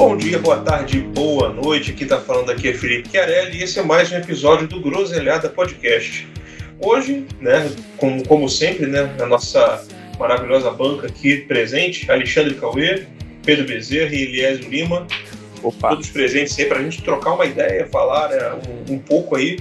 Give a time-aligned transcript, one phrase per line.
[0.00, 1.92] Bom dia, boa tarde, boa noite.
[1.92, 5.50] Quem está falando aqui é Felipe Chiarelli e esse é mais um episódio do Groselhada
[5.50, 6.26] Podcast.
[6.80, 9.86] Hoje, né, como, como sempre, né, a nossa
[10.18, 13.04] maravilhosa banca aqui presente, Alexandre Cauê,
[13.44, 15.06] Pedro Bezerra e Eliésio Lima,
[15.62, 15.90] Opa.
[15.90, 18.52] todos presentes aí para a gente trocar uma ideia, falar né,
[18.88, 19.58] um, um pouco aí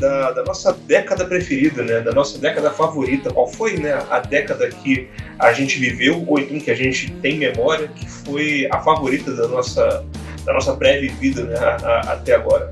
[0.00, 2.00] da, da, nossa década preferida, né?
[2.00, 3.30] Da nossa década favorita.
[3.32, 5.08] Qual foi né, a década que
[5.38, 9.46] a gente viveu, ou então que a gente tem memória, que foi a favorita da
[9.46, 10.04] nossa,
[10.44, 12.70] da nossa breve vida né, a, a, até agora.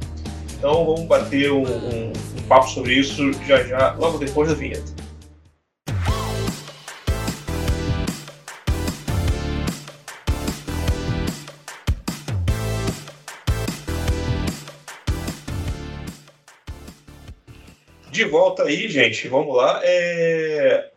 [0.59, 5.07] Então vamos bater um, um, um papo sobre isso já já, logo depois da vinheta.
[18.18, 19.28] De volta aí, gente.
[19.28, 19.80] Vamos lá.
[19.83, 20.88] É...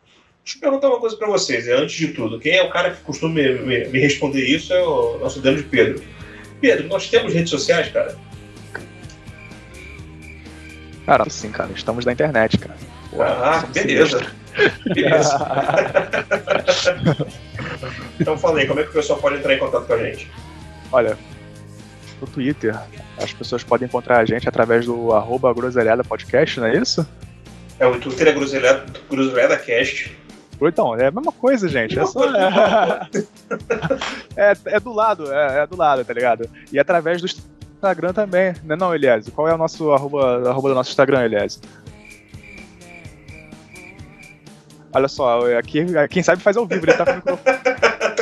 [0.44, 2.40] Deixa eu perguntar uma coisa para vocês, é, antes de tudo.
[2.40, 5.58] Quem é o cara que costuma me, me, me responder isso é o nosso dano
[5.58, 6.04] de Pedro.
[6.60, 8.18] Pedro, nós temos redes sociais, cara?
[11.06, 11.70] Cara, sim, cara.
[11.76, 12.76] Estamos na internet, cara.
[13.20, 14.34] Ah, beleza.
[14.94, 15.38] Beleza.
[18.20, 20.28] então falei, como é que o pessoal pode entrar em contato com a gente?
[20.92, 21.18] Olha,
[22.22, 22.80] no Twitter,
[23.18, 27.06] as pessoas podem encontrar a gente através do arroba groselhada podcast, não é isso?
[27.80, 30.16] É, o Twitter é groselhada, groselhada cast.
[30.62, 31.98] Então, é a mesma coisa, gente.
[31.98, 33.02] É, só, é...
[34.52, 36.48] é, é, do lado, é, é, do lado, tá ligado?
[36.72, 39.28] E através do Instagram também, né não, Elias?
[39.30, 41.60] Qual é o nosso arroba, arroba do nosso Instagram, Elias?
[44.94, 47.40] Olha só, aqui quem sabe faz ao vivo, ele tá com o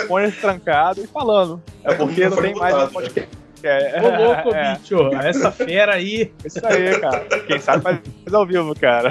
[0.10, 1.62] microfone trancado e falando.
[1.84, 3.30] É porque não tem mais um podcast.
[3.64, 4.76] É, Ô louco, é.
[4.76, 6.32] bicho, essa fera aí.
[6.46, 7.26] Isso aí, cara.
[7.46, 8.00] Quem sabe faz
[8.34, 9.10] ao vivo, cara.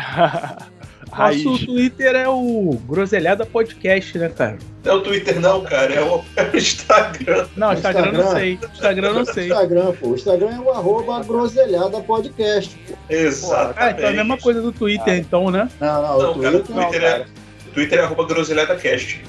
[1.12, 1.44] Raiz.
[1.44, 4.58] Nosso Twitter é o Groselhada Podcast, né, cara?
[4.84, 6.22] Não é o Twitter não, cara, é o
[6.54, 7.47] Instagram.
[7.56, 8.58] Não, Instagram, Instagram não sei.
[8.72, 9.47] Instagram não sei.
[9.47, 10.08] Instagram, pô.
[10.08, 12.76] O Instagram é o arroba Groselhada Podcast.
[12.87, 12.94] Pô.
[13.08, 13.78] Exatamente.
[13.78, 15.16] Ah, então é a mesma coisa do Twitter, ah.
[15.16, 15.69] então, né?
[15.81, 17.26] Não, não, não o Twitter, cara, o Twitter, não, é,
[17.66, 19.25] o Twitter é arroba Groselhada Cast.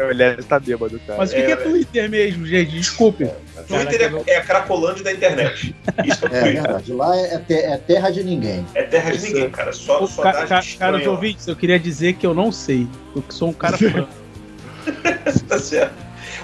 [0.00, 1.18] É, o Elias tá bêbado, cara.
[1.18, 2.70] Mas o que é, que é Twitter mesmo, gente?
[2.70, 3.30] Desculpe.
[3.68, 5.74] Twitter é, é a cracolândia da internet.
[6.04, 6.92] Isso é, é verdade.
[6.94, 8.64] Lá é, te, é, terra de ninguém.
[8.74, 9.74] É terra de ninguém, cara.
[9.74, 12.88] Só, só ca, ca, Caros ouvintes, eu queria dizer que eu não sei.
[13.14, 14.08] Eu sou um cara fã.
[15.46, 15.92] tá certo.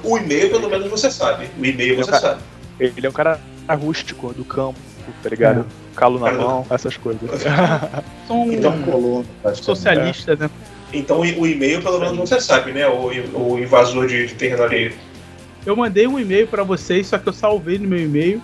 [0.04, 1.48] O e-mail, pelo menos, você sabe.
[1.58, 2.42] O e-mail você sabe.
[2.78, 3.40] Ele é um cara
[3.70, 4.78] rústico, do campo,
[5.22, 5.60] tá ligado?
[5.60, 5.96] É.
[5.96, 7.22] Calo na mão, essas coisas.
[8.26, 9.24] Sou um então,
[9.54, 10.50] socialista, né?
[10.98, 12.88] Então o e-mail, pelo menos, você sabe, né?
[12.88, 14.92] O, o invasor de, de terreno alheio.
[15.64, 18.40] Eu mandei um e-mail para vocês, só que eu salvei no meu e-mail.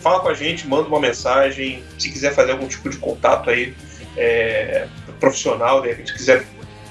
[0.00, 1.82] Fala com a gente, manda uma mensagem.
[1.98, 3.74] Se quiser fazer algum tipo de contato aí
[4.16, 4.86] é,
[5.18, 6.44] profissional, de repente quiser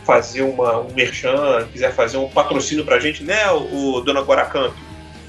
[0.05, 4.73] fazer uma, um merchan, quiser fazer um patrocínio pra gente, né, o, o Dona Guaracamp?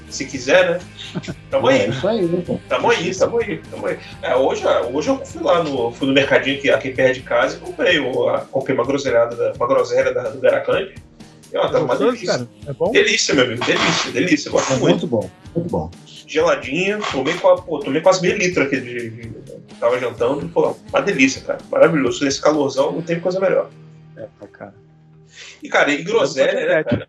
[0.09, 0.79] Se quiser, né?
[1.49, 1.81] Tamo aí.
[1.81, 2.43] É isso aí, né?
[2.69, 3.97] Tamo aí, tamo aí, tamo aí.
[4.21, 7.57] É, hoje, hoje eu fui lá no, fui no mercadinho aqui, aqui perto de casa
[7.57, 10.95] e comprei, o, comprei uma groselhada, uma groselha da, do Guaracamp.
[11.51, 12.27] Tá uma delícia.
[12.27, 12.91] Cara, é bom?
[12.91, 14.51] Delícia, meu amigo, delícia, delícia.
[14.51, 14.89] Gosto é muito.
[14.89, 15.91] muito bom, muito bom.
[16.27, 19.31] Geladinha, tomei, pô, tomei quase meio litro aqui de, de,
[19.79, 21.59] tava jantando, pô, uma delícia, cara.
[21.71, 22.25] Maravilhoso.
[22.25, 23.69] Nesse calorzão não tem coisa melhor.
[24.17, 24.73] É, cara.
[25.61, 27.07] E, cara, e groselha, né, cara?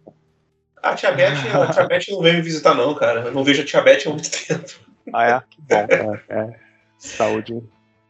[0.83, 3.21] A Tia Beth, a Tia Beth não veio me visitar, não, cara.
[3.21, 4.81] Eu não vejo a Tia Beth há muito tempo.
[5.13, 5.43] Ah, é?
[5.51, 6.25] Que bom, cara.
[6.29, 6.59] É.
[6.99, 7.63] Saúde.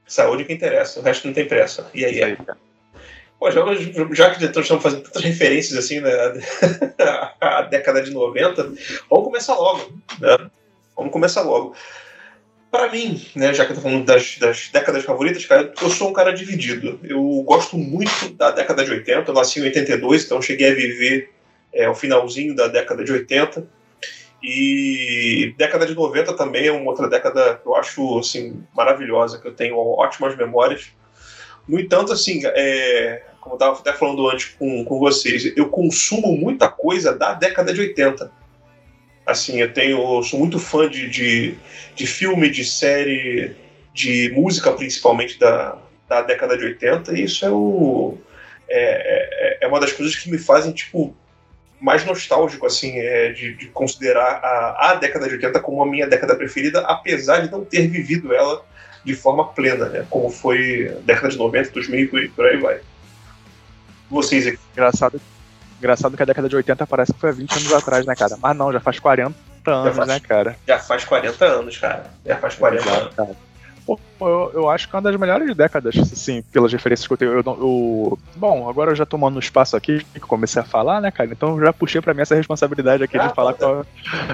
[0.06, 1.90] Saúde que interessa, o resto não tem pressa.
[1.92, 2.36] E aí, é.
[3.38, 3.60] Pô, já,
[4.12, 6.10] já que estamos fazendo tantas referências assim, né,
[7.40, 8.62] a década de 90,
[9.10, 10.50] vamos começar logo, né?
[10.96, 11.74] Vamos começar logo
[12.76, 16.10] para mim, né, já que eu tô falando das, das, décadas favoritas, cara, eu sou
[16.10, 17.00] um cara dividido.
[17.02, 21.30] Eu gosto muito da década de 80, eu nasci em 82, então cheguei a viver
[21.72, 23.66] é, o finalzinho da década de 80.
[24.42, 29.48] E década de 90 também é uma outra década que eu acho assim, maravilhosa, que
[29.48, 30.92] eu tenho ótimas memórias.
[31.66, 36.36] No entanto, assim, é, como eu estava até falando antes com, com vocês, eu consumo
[36.36, 38.30] muita coisa da década de 80
[39.26, 40.18] Assim, eu tenho.
[40.18, 41.54] Eu sou muito fã de, de,
[41.94, 43.56] de filme, de série,
[43.92, 45.76] de música, principalmente da,
[46.08, 48.16] da década de 80, e isso é o.
[48.68, 51.14] É, é, é uma das coisas que me fazem, tipo,
[51.80, 56.06] mais nostálgico, assim, é, de, de, considerar a, a década de 80 como a minha
[56.06, 58.64] década preferida, apesar de não ter vivido ela
[59.04, 60.06] de forma plena, né?
[60.08, 62.80] Como foi década de 90, 2000 e por aí vai.
[64.10, 64.58] Vocês aqui.
[64.72, 65.20] Engraçado,
[65.78, 68.36] engraçado que a década de 80 parece que foi há 20 anos atrás, né, cara?
[68.40, 69.34] Mas não, já faz 40
[69.66, 70.56] anos, faz, né, cara?
[70.66, 72.04] Já faz 40 anos, cara.
[72.24, 73.14] Já faz 40 anos.
[73.14, 73.46] Cara.
[73.86, 77.16] Pô, eu, eu, acho que é uma das melhores décadas, assim, pelas referências que eu
[77.16, 77.32] tenho.
[77.32, 81.30] Eu, eu, bom, agora eu já tomando espaço aqui, que comecei a falar, né, cara?
[81.30, 83.84] Então já puxei pra mim essa responsabilidade aqui ah, de falar com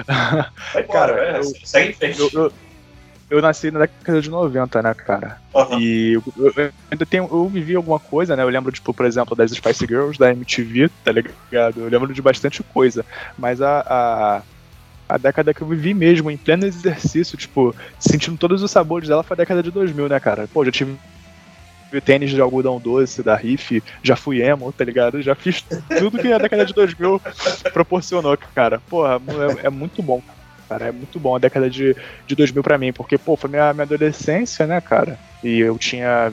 [0.07, 0.83] a...
[0.91, 2.19] cara, eu, segue em frente.
[3.33, 5.37] Eu, nasci na década de 90, né, cara?
[5.53, 5.79] Uhum.
[5.79, 6.23] E eu,
[6.55, 7.27] eu, ainda tenho.
[7.31, 8.43] Eu vivi alguma coisa, né?
[8.43, 11.81] Eu lembro, tipo, por exemplo, das Spice Girls, da MTV, tá ligado?
[11.81, 13.05] Eu lembro de bastante coisa.
[13.37, 14.41] Mas a, a
[15.07, 19.21] a década que eu vivi mesmo, em pleno exercício, tipo, sentindo todos os sabores dela
[19.21, 20.47] foi a década de 2000, né, cara?
[20.51, 20.97] Pô, já tive
[22.03, 25.21] tênis de algodão doce da Riff, já fui emo, tá ligado?
[25.21, 25.63] Já fiz
[25.99, 27.21] tudo que a década de 2000
[27.71, 28.81] proporcionou, cara.
[28.89, 29.21] Porra,
[29.61, 30.42] é, é muito bom, cara.
[30.81, 31.95] É muito bom a década de,
[32.27, 35.19] de 2000 pra mim, porque, pô, foi minha, minha adolescência, né, cara?
[35.43, 36.31] E eu tinha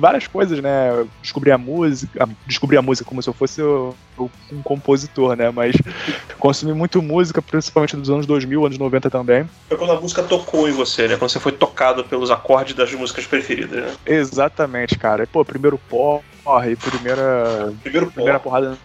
[0.00, 1.06] várias coisas, né?
[1.20, 5.50] Descobri a música, descobri a música como se eu fosse um compositor, né?
[5.50, 5.74] Mas
[6.38, 9.44] consumi muito música, principalmente dos anos 2000, anos 90 também.
[9.68, 11.16] Foi quando a música tocou em você, né?
[11.16, 13.94] Quando você foi tocado pelos acordes das músicas preferidas, né?
[14.06, 15.26] Exatamente, cara.
[15.26, 17.72] Pô, primeiro porre, primeira.
[17.82, 18.78] Primeiro primeira porrada.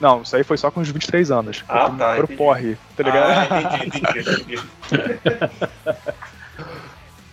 [0.00, 1.64] Não, isso aí foi só com os 23 anos.
[1.68, 2.12] Ah, tá.
[2.14, 3.30] Primeiro porre, tá ligado?
[3.30, 4.62] Ah, entendi, entendi, entendi.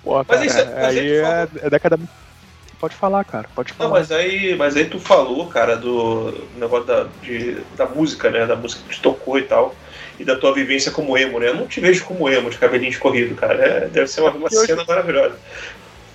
[0.05, 1.99] Pô, cara, mas isso, é, mas aí é, é década.
[2.79, 3.89] Pode falar, cara, pode falar.
[3.89, 8.45] Não, mas aí, mas aí tu falou, cara, do negócio da, de, da música, né?
[8.45, 9.73] Da música que te tocou e tal.
[10.19, 11.47] E da tua vivência como emo, né?
[11.49, 13.55] Eu não te vejo como emo, de cabelinho escorrido, cara.
[13.55, 14.87] É, deve ser uma, uma cena hoje...
[14.87, 15.37] maravilhosa.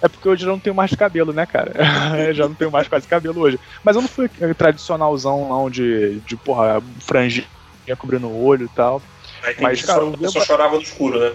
[0.02, 1.72] É porque hoje eu não tenho mais cabelo, né, cara?
[2.28, 3.58] eu já não tenho mais quase cabelo hoje.
[3.84, 7.46] Mas eu não fui tradicionalzão, não, de, de porra, franjinha
[7.98, 9.02] cobrindo o olho e tal.
[9.42, 11.32] Aí, mas, cara, só, eu só chorava no escuro, né?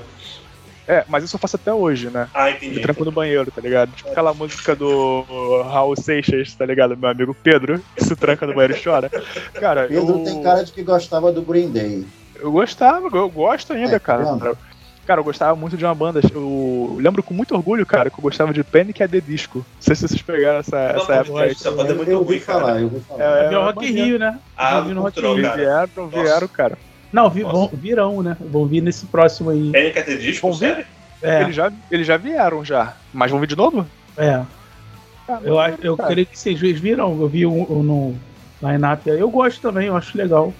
[0.87, 2.29] É, mas isso eu faço até hoje, né?
[2.33, 2.75] Ah, entendi.
[2.75, 3.91] Me tranco no banheiro, tá ligado?
[3.91, 6.95] Tipo aquela música do Raul Seixas, tá ligado?
[6.95, 9.09] Meu amigo Pedro, que se tranca no banheiro e chora.
[9.53, 10.23] Cara, Pedro eu...
[10.23, 12.05] tem cara de que gostava do Green Day.
[12.35, 14.23] Eu gostava, eu gosto ainda, é, cara.
[15.05, 16.19] Cara, eu gostava muito de uma banda.
[16.33, 19.03] Eu lembro com muito orgulho, cara, que eu gostava de Panic!
[19.03, 19.59] at the Disco.
[19.59, 21.51] Não sei se vocês pegaram essa, essa época aí.
[21.51, 22.79] Essa banda é muito ruim, cara.
[22.79, 23.23] Eu vou falar.
[23.23, 24.39] É, é, é o Rock in Rio, né?
[24.57, 25.35] Ah, no Rock Rio.
[25.35, 26.77] Vieram, vieram, cara.
[27.13, 28.35] Não, vi, vão, virão, né?
[28.39, 29.71] Vão vir nesse próximo aí.
[29.71, 29.99] Panic!
[29.99, 30.87] at the Disco, vão vir?
[31.21, 31.43] É.
[31.43, 32.93] Eles, já, eles já vieram já.
[33.13, 33.85] Mas vão vir de novo?
[34.17, 34.41] É.
[35.27, 38.15] Ah, eu eu creio que vocês viram, eu vi um, um no
[38.61, 39.19] line-up aí.
[39.19, 40.53] Eu gosto também, eu acho legal.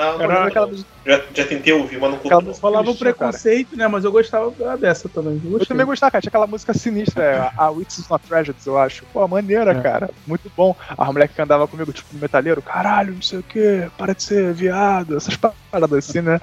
[0.00, 0.70] Ah, Era aquela...
[1.04, 2.54] já, já tentei ouvir, mas não curto.
[2.54, 3.82] Falava um preconceito, cara.
[3.82, 3.88] né?
[3.88, 5.38] Mas eu gostava dessa também.
[5.44, 6.22] Eu, eu também gostava, cara.
[6.22, 9.04] Tinha aquela música sinistra, é, a Wits Not Tragedies, eu acho.
[9.12, 9.80] Pô, maneira, é.
[9.82, 10.08] cara.
[10.26, 10.74] Muito bom.
[10.96, 14.54] A mulher que andava comigo, tipo, metalheiro, caralho, não sei o que, para de ser
[14.54, 16.40] viado, essas paradas assim, né?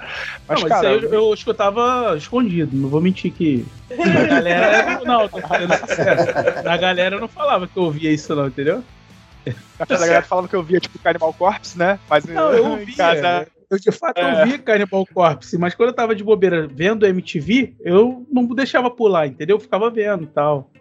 [0.47, 0.93] Mas, não, mas cara.
[0.93, 3.65] Eu, eu escutava escondido, não vou mentir que.
[3.89, 5.01] A galera.
[5.03, 6.69] não, tô falando sério.
[6.69, 8.83] A galera não falava que eu ouvia isso, não, entendeu?
[9.79, 11.99] A galera falava que eu via, tipo, Cannibal Corpse, né?
[12.09, 12.95] Mas não, eu ouvia.
[12.95, 13.47] Casa...
[13.69, 14.45] Eu de fato é.
[14.45, 19.27] vi Cannibal Corpse, mas quando eu tava de bobeira vendo MTV, eu não deixava pular,
[19.27, 19.57] entendeu?
[19.57, 20.71] Eu ficava vendo e tal.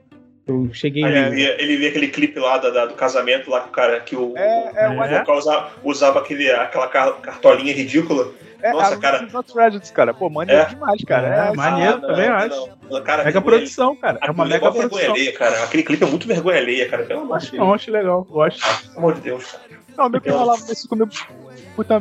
[0.47, 1.03] Eu cheguei.
[1.03, 3.73] Aí ele, via, ele via aquele clipe lá da, da, do casamento lá com o
[3.73, 5.25] cara que o, é, é, o, é.
[5.37, 8.33] usava, usava aquele, aquela cartolinha ridícula.
[8.63, 9.29] É, Nossa, cara.
[9.55, 10.15] Reddits, cara.
[10.15, 10.67] Pô, maneiro é.
[10.67, 11.47] demais, cara.
[11.47, 12.69] É, é maneiro, também acho.
[12.89, 14.19] Não, cara, mega produção, cara.
[14.23, 15.11] É uma mega produção.
[15.11, 15.65] Alheia, cara.
[15.65, 17.05] Aquele clipe é muito vergonha alheia, cara.
[17.05, 17.59] Pelo amor de Deus.
[17.59, 18.27] Não, acho legal.
[18.31, 18.87] Eu acho.
[18.87, 19.65] Pelo amor de Deus, cara.
[19.97, 21.11] Não, meio que rolava isso comigo.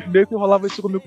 [0.08, 1.04] Meio que rolava isso comigo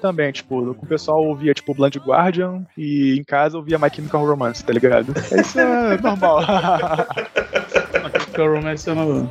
[0.00, 4.26] também, tipo, com o pessoal ouvia, tipo, Blind Guardian e em casa ouvia My Chemical
[4.26, 5.14] Romance, tá ligado?
[5.38, 6.40] Isso é normal.
[6.40, 9.30] My Chemical Romance é uma.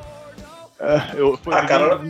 [0.79, 2.01] É, eu, foi, ah, cara,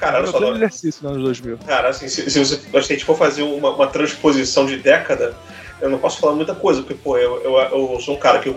[0.00, 0.54] Cara, olha só.
[0.54, 1.58] exercício nos anos 2000.
[1.58, 5.34] Cara, assim, se, se, você, se a gente for fazer uma, uma, transposição de década,
[5.80, 8.48] eu não posso falar muita coisa, porque, pô, eu, eu, eu sou um cara que
[8.48, 8.54] eu,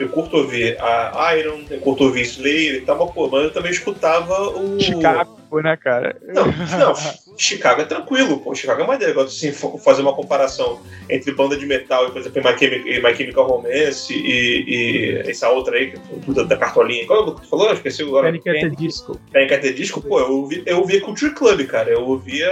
[0.00, 3.52] eu curto ouvir a Iron, eu curto ouvir Slayer e tal, mas, pô, mas eu
[3.52, 4.80] também escutava o.
[4.80, 6.16] Chicago, né, cara?
[6.26, 6.94] Não, não,
[7.36, 11.66] Chicago é tranquilo, pô, Chicago é mais legal, assim, fazer uma comparação entre banda de
[11.66, 15.92] metal e, por exemplo, My Chemical, My Chemical Romance e, e, essa outra aí,
[16.28, 17.06] da, da cartolinha.
[17.06, 17.72] Qual é o que tu falou?
[17.72, 18.26] Esqueci agora.
[18.26, 18.48] Panic!
[18.48, 19.20] at Disco.
[19.32, 19.54] Panic!
[19.54, 22.50] at Disco, pô, eu ouvia, eu ouvia Culture Club, cara, eu ouvia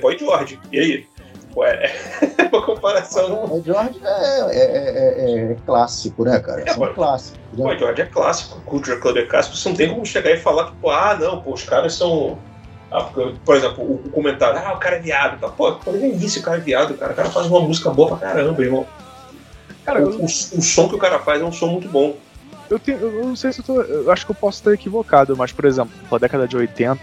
[0.00, 1.06] Boy George, e aí?
[1.56, 1.92] Ué,
[2.50, 3.44] uma comparação.
[3.44, 6.62] O George é, é, é, é, clássico, né, cara?
[6.62, 7.40] É, São clássicos.
[7.52, 7.64] Né?
[7.64, 9.56] O George é clássico, o Culture Club é clássico.
[9.56, 12.38] Você não tem como chegar e falar que, pô, ah, não, pô, os caras são.
[12.90, 13.08] Ah,
[13.44, 15.40] por exemplo, o, o, comentário, ah, o cara é viado.
[15.40, 17.12] Tá, pô, pode ver isso, o cara é viado, cara.
[17.12, 18.86] O cara faz uma música boa pra caramba, irmão.
[19.84, 20.20] Cara, o, eu...
[20.20, 20.28] o, o,
[20.62, 22.16] som que o cara faz é um som muito bom.
[22.70, 23.82] Eu, tenho, eu não sei se eu tô.
[23.82, 26.98] Eu acho que eu posso estar equivocado, mas, por exemplo, na década de 80,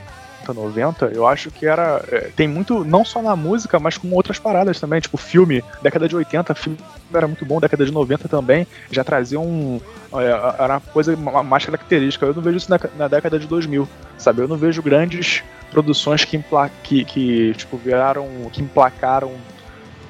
[0.53, 2.03] 90, eu acho que era.
[2.12, 5.00] É, tem muito, não só na música, mas com outras paradas também.
[5.00, 6.77] Tipo, filme, década de 80, filme
[7.13, 9.79] era muito bom, década de 90 também, já trazia um.
[10.13, 12.25] É, era uma coisa mais característica.
[12.25, 13.88] Eu não vejo isso na, na década de 2000,
[14.18, 14.41] sabe?
[14.41, 18.27] Eu não vejo grandes produções que, impla, que, que tipo, viraram.
[18.51, 19.34] que emplacaram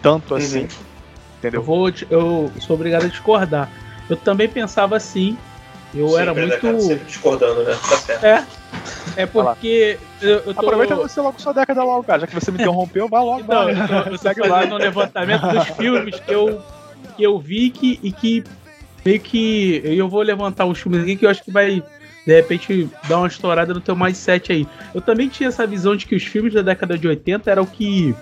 [0.02, 0.40] tanto uhum.
[0.40, 0.68] assim.
[1.38, 1.62] Entendeu?
[1.62, 3.70] Eu, vou, eu sou obrigado a discordar.
[4.10, 5.38] Eu também pensava assim.
[5.94, 6.82] Eu sempre era muito.
[6.82, 7.78] Sempre discordando, né?
[7.90, 8.26] Tá certo.
[8.26, 8.59] É.
[9.16, 10.62] É porque eu, eu tô...
[10.62, 12.22] Aproveita você logo sua década logo, cara.
[12.22, 13.42] Já que você me interrompeu, vai logo.
[13.42, 13.74] Então, vai.
[13.74, 16.62] eu tô, eu tô fazendo um levantamento dos filmes que eu,
[17.16, 18.44] que eu vi que, e que
[19.06, 19.82] meio que.
[19.84, 21.84] Eu vou levantar uns filmes aqui que eu acho que vai,
[22.26, 24.68] de repente, dar uma estourada no teu mais 7 aí.
[24.94, 27.68] Eu também tinha essa visão de que os filmes da década de 80 eram o
[27.68, 28.16] que.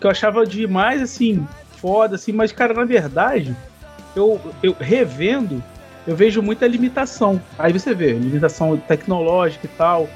[0.00, 3.56] que eu achava demais, assim, foda, assim, mas, cara, na verdade,
[4.14, 5.62] eu, eu revendo
[6.10, 7.40] eu vejo muita limitação.
[7.56, 10.08] Aí você vê, limitação tecnológica e tal.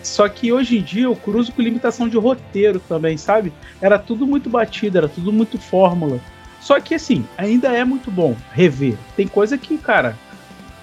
[0.00, 3.52] Só que hoje em dia eu cruzo com limitação de roteiro também, sabe?
[3.82, 6.20] Era tudo muito batido, era tudo muito fórmula.
[6.60, 8.96] Só que assim, ainda é muito bom rever.
[9.16, 10.16] Tem coisa que, cara,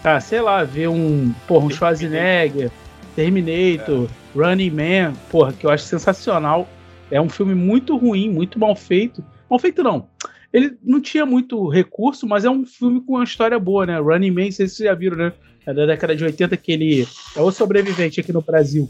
[0.03, 2.69] tá, sei lá, ver um, porra, um Schwarzenegger,
[3.15, 4.37] Terminator, é.
[4.37, 6.67] Running Man, porra, que eu acho sensacional.
[7.09, 9.23] É um filme muito ruim, muito mal feito.
[9.49, 10.07] Mal feito não.
[10.51, 13.99] Ele não tinha muito recurso, mas é um filme com uma história boa, né?
[13.99, 15.33] Running Man, vocês já viram, né?
[15.65, 18.89] É da década de 80 que ele é o sobrevivente aqui no Brasil.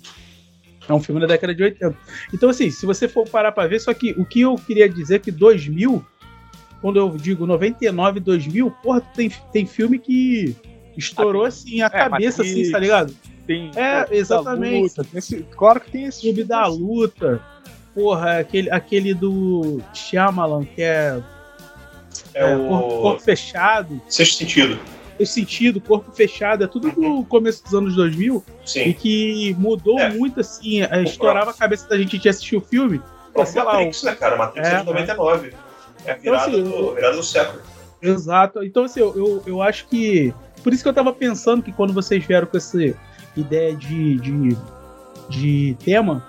[0.88, 1.98] É um filme da década de 80.
[2.34, 5.16] Então, assim, se você for parar pra ver, só que o que eu queria dizer
[5.16, 6.06] é que 2000,
[6.80, 10.56] quando eu digo 99, 2000, porra, tem, tem filme que
[10.96, 13.14] estourou, ah, assim, a é, cabeça, assim, tá ligado?
[13.46, 14.98] Tem, é, exatamente.
[14.98, 17.42] Luta, tem esse, claro que tem esse filme da luta.
[17.94, 21.22] Porra, aquele, aquele do Shyamalan, que é
[22.34, 22.68] é, é o...
[22.68, 24.02] corpo, corpo, fechado.
[24.08, 24.80] Sexto sentido.
[25.18, 28.44] Sexto sentido, corpo fechado, é tudo no começo dos anos 2000.
[28.66, 28.82] Sim.
[28.82, 30.10] E que mudou é.
[30.10, 33.02] muito, assim, é, estourava a cabeça da gente de assistir o filme.
[33.34, 34.36] O sei Matrix, lá, né, cara?
[34.36, 35.54] Matrix é, é de 99.
[36.06, 37.62] É a virada, então, assim, do, virada do século.
[38.02, 38.64] Exato.
[38.64, 40.34] Então, assim, eu, eu, eu acho que.
[40.64, 42.78] Por isso que eu tava pensando que quando vocês vieram com essa
[43.36, 44.58] ideia de, de,
[45.30, 46.26] de tema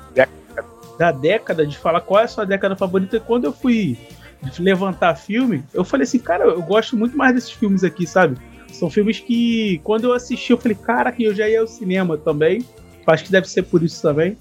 [0.98, 3.96] da década, de falar qual é a sua década favorita, quando eu fui
[4.58, 8.36] levantar filme, eu falei assim, cara, eu gosto muito mais desses filmes aqui, sabe?
[8.72, 12.16] São filmes que, quando eu assisti, eu falei, cara, que eu já ia ao cinema
[12.16, 12.64] também.
[13.06, 14.36] Acho que deve ser por isso também.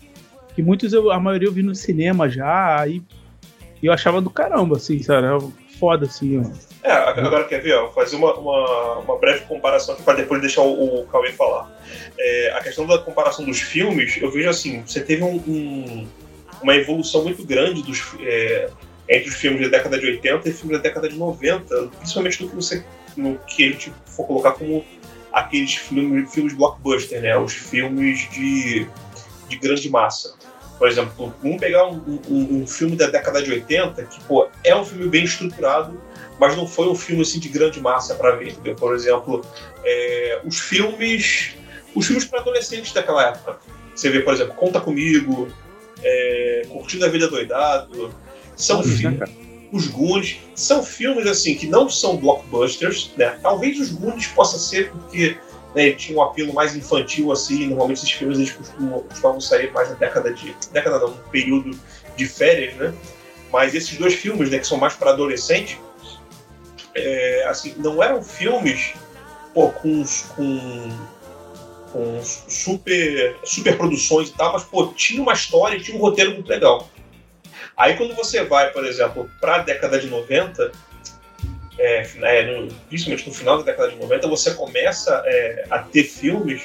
[0.53, 3.01] Que muitos, eu, a maioria eu vi no cinema já, aí
[3.81, 5.27] eu achava do caramba, assim, sabe?
[5.79, 6.67] Foda, assim, ó.
[6.83, 10.61] É, agora quer ver, ó, fazer uma, uma, uma, breve comparação aqui para depois deixar
[10.61, 11.71] o, o Cauê falar.
[12.17, 16.07] É, a questão da comparação dos filmes, eu vejo assim, você teve um, um,
[16.61, 18.69] uma evolução muito grande dos, é,
[19.09, 22.49] entre os filmes da década de 80 e filmes da década de 90, principalmente no
[22.49, 22.85] que, você,
[23.15, 24.83] no que a gente for colocar como
[25.31, 27.37] aqueles filmes, filmes blockbuster, né?
[27.37, 28.87] Os filmes de,
[29.47, 30.35] de grande massa.
[30.77, 34.75] Por exemplo, vamos pegar um, um, um, filme da década de 80 que, pô, é
[34.75, 35.99] um filme bem estruturado,
[36.39, 38.75] mas não foi um filme assim de grande massa para ver, entendeu?
[38.75, 39.43] Por exemplo,
[39.83, 41.55] é, os filmes
[41.97, 43.57] os filmes para adolescentes daquela época.
[43.95, 45.47] Você vê, por exemplo, Conta Comigo,
[46.03, 48.13] é, Curtindo a Vida Doidado,
[48.57, 49.29] são filmes.
[49.71, 53.37] Os Goonies são filmes assim que não são blockbusters, né?
[53.41, 55.37] Talvez os Goonies possa ser porque
[55.75, 57.67] né, tinha um apelo mais infantil assim.
[57.67, 61.77] Normalmente esses filmes eles costumam, costumam sair mais na década de década não, no período
[62.15, 62.93] de férias, né?
[63.51, 65.79] Mas esses dois filmes, né, que são mais para adolescente,
[66.95, 68.93] é, assim, não eram filmes
[69.53, 70.03] pô, com,
[70.35, 70.89] com,
[71.91, 76.49] com super, super produções e tal, mas pô, tinha uma história tinha um roteiro muito
[76.49, 76.89] legal.
[77.77, 80.71] Aí quando você vai, por exemplo, para a década de 90,
[81.77, 86.03] é, é, no, principalmente no final da década de 90, você começa é, a ter
[86.03, 86.63] filmes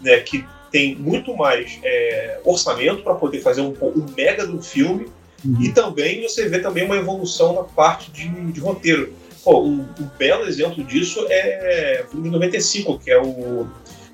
[0.00, 5.08] né, que tem muito mais é, orçamento para poder fazer um, um, mega do filme
[5.44, 5.60] uhum.
[5.60, 9.12] e também você vê também uma evolução na parte de, de roteiro.
[9.42, 13.66] Pô, um, um, belo exemplo disso é o filme de 95, que é o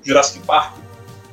[0.03, 0.77] Jurassic Park.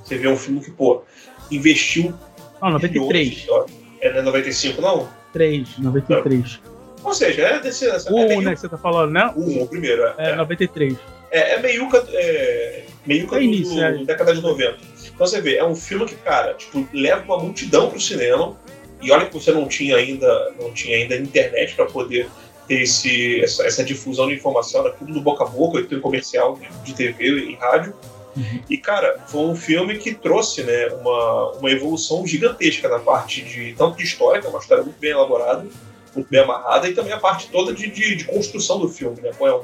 [0.04, 1.02] Você vê um filme que, pô,
[1.50, 2.14] investiu.
[2.60, 3.40] Não, 93.
[3.40, 5.08] Milhões, é, não é 95, não?
[5.32, 6.60] 3, 93.
[7.02, 7.86] Ou seja, é desse.
[8.10, 8.42] O é meio...
[8.42, 9.32] né, que você tá falando, né?
[9.36, 10.30] O, o primeiro, é.
[10.30, 10.96] É, 93.
[11.30, 14.04] É, é meiuca, é, meiuca é início, do, é.
[14.04, 14.78] década de 90.
[15.14, 18.56] Então você vê, é um filme que, cara, tipo, leva uma multidão pro cinema.
[19.00, 22.28] E olha que você não tinha ainda, não tinha ainda internet para poder
[22.66, 26.58] ter esse, essa, essa, difusão de informação, era tudo do boca a boca, tudo comercial
[26.82, 27.94] de TV e rádio.
[28.36, 28.60] Uhum.
[28.68, 33.74] E, cara, foi um filme que trouxe né, uma, uma evolução gigantesca na parte de
[33.74, 35.66] tanto de história, que é uma história muito bem elaborada,
[36.14, 39.20] muito bem amarrada, e também a parte toda de, de, de construção do filme.
[39.22, 39.30] Né?
[39.40, 39.62] É um,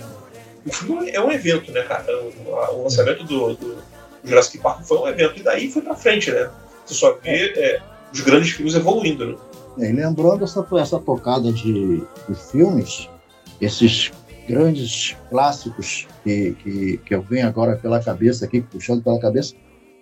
[0.65, 2.07] o filme é um evento, né, cara?
[2.19, 3.77] O, o lançamento do, do,
[4.25, 6.49] Jurassic Park foi um evento, e daí foi pra frente, né?
[6.87, 9.37] Você só vê é, os grandes filmes evoluindo, né?
[9.79, 11.99] É, lembrando essa, essa tocada de,
[12.29, 13.09] de filmes,
[13.61, 14.13] esses
[14.47, 19.55] grandes clássicos que, que, que eu venho agora pela cabeça aqui, puxando pela cabeça,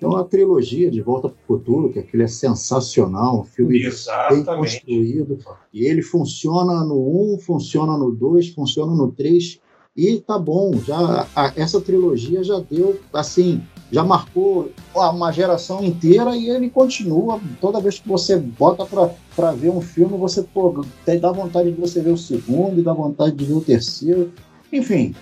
[0.03, 4.47] é uma trilogia de Volta para o Futuro, que aquele é sensacional, um filme Exatamente.
[4.47, 5.39] bem construído.
[5.73, 9.61] E ele funciona no 1, funciona no 2, funciona no 3.
[9.95, 16.37] E tá bom, já a, essa trilogia já deu, assim, já marcou uma geração inteira
[16.37, 17.41] e ele continua.
[17.61, 20.85] Toda vez que você bota para ver um filme, você pô,
[21.21, 24.33] dá vontade de você ver o segundo, dá vontade de ver o terceiro.
[24.73, 25.15] Enfim,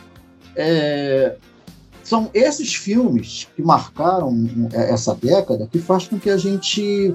[0.54, 1.36] é,
[2.02, 4.34] são esses filmes que marcaram
[4.72, 7.14] é, essa década que faz com que a gente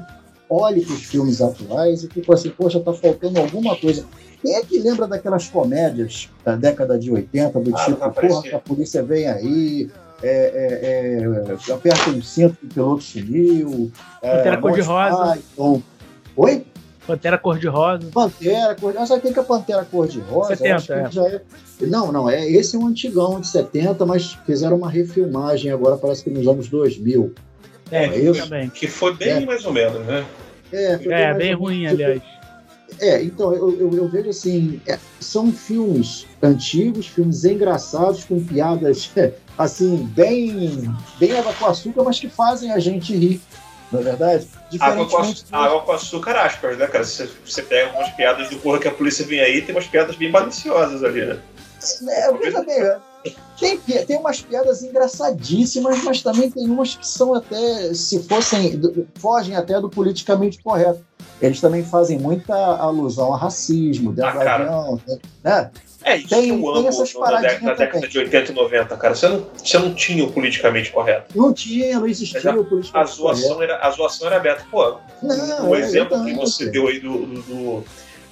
[0.50, 4.06] olhe para os filmes atuais e fique assim, poxa, tá faltando alguma coisa.
[4.42, 8.60] Quem é que lembra daquelas comédias da década de 80, do ah, tipo, porra, a
[8.60, 9.90] polícia vem aí,
[10.24, 13.92] é, é, é, aperta o cinto que o piloto sumiu.
[14.22, 15.40] É, Pantera cor-de-rosa.
[16.38, 16.66] Oi?
[17.06, 18.08] Pantera cor-de-rosa.
[18.14, 19.08] Pantera cor-de-rosa.
[19.08, 20.56] Sabe o que é Pantera cor-de-rosa?
[20.56, 21.36] 70, é.
[21.36, 21.86] É...
[21.86, 26.24] Não, não, é, esse é um antigão de 70, mas fizeram uma refilmagem agora, parece
[26.24, 27.34] que nos anos 2000.
[27.92, 28.44] É, é isso?
[28.44, 28.70] Também.
[28.70, 29.40] Que foi bem é.
[29.46, 30.26] mais ou menos, né?
[30.72, 32.22] É, é bem ruim, aliás.
[33.00, 39.12] É, então, eu, eu, eu vejo assim, é, são filmes antigos, filmes engraçados, com piadas,
[39.58, 43.42] assim, bem, bem água com açúcar, mas que fazem a gente rir,
[43.92, 44.48] não é verdade?
[44.80, 47.04] Água com, açúcar, água com açúcar aspas, né, cara?
[47.04, 50.16] Você, você pega umas piadas do porra que a polícia vem aí, tem umas piadas
[50.16, 51.40] bem maliciosas ali, né?
[52.10, 53.00] É, veja bem, é,
[53.60, 58.80] tem, tem umas piadas engraçadíssimas, mas também tem umas que são até, se fossem,
[59.16, 61.06] fogem até do politicamente correto.
[61.46, 65.02] Eles também fazem muita alusão a racismo, dentro ah, avião,
[65.44, 65.72] né?
[66.06, 69.16] É, isso tem, eu amo essas na, década, década de 80 e 90, cara.
[69.16, 71.38] Você não, você não tinha o politicamente correto.
[71.38, 73.64] Não tinha, não existia o politicamente a zoação correto.
[73.64, 74.66] Era, a zoação era aberta.
[74.70, 77.84] Pô, não, o é exemplo que você deu aí do, do, do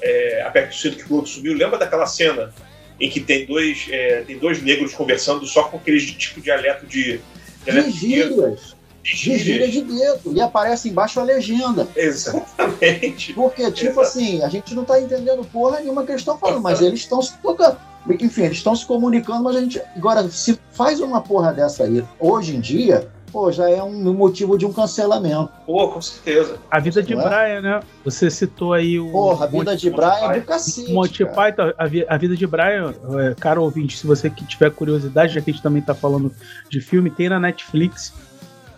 [0.02, 2.54] é, que o outro subiu, lembra daquela cena
[3.00, 6.86] em que tem dois, é, tem dois negros conversando só com aquele tipo de dialeto
[6.86, 7.22] de.
[7.66, 8.76] de gírias.
[9.04, 10.34] De gíria de dedo.
[10.34, 11.88] E aparece embaixo a legenda.
[11.96, 13.34] Exatamente.
[13.34, 14.02] Porque, tipo Exatamente.
[14.02, 17.22] assim, a gente não tá entendendo porra nenhuma que eles estão falando, mas eles estão
[17.22, 17.78] se tocando.
[18.20, 19.82] Enfim, eles estão se comunicando, mas a gente.
[19.96, 24.58] Agora, se faz uma porra dessa aí hoje em dia, pô, já é um motivo
[24.58, 25.50] de um cancelamento.
[25.66, 26.58] Pô, com certeza.
[26.70, 27.16] A vida de é?
[27.16, 27.80] Brian, né?
[28.04, 29.12] Você citou aí o.
[29.12, 30.92] Porra, a vida de Brian é do cacete.
[30.92, 35.34] Monty Python, a, a, vida de Brian, é, caro ouvinte, se você que tiver curiosidade,
[35.34, 36.32] já que a gente também tá falando
[36.70, 38.14] de filme, tem na Netflix.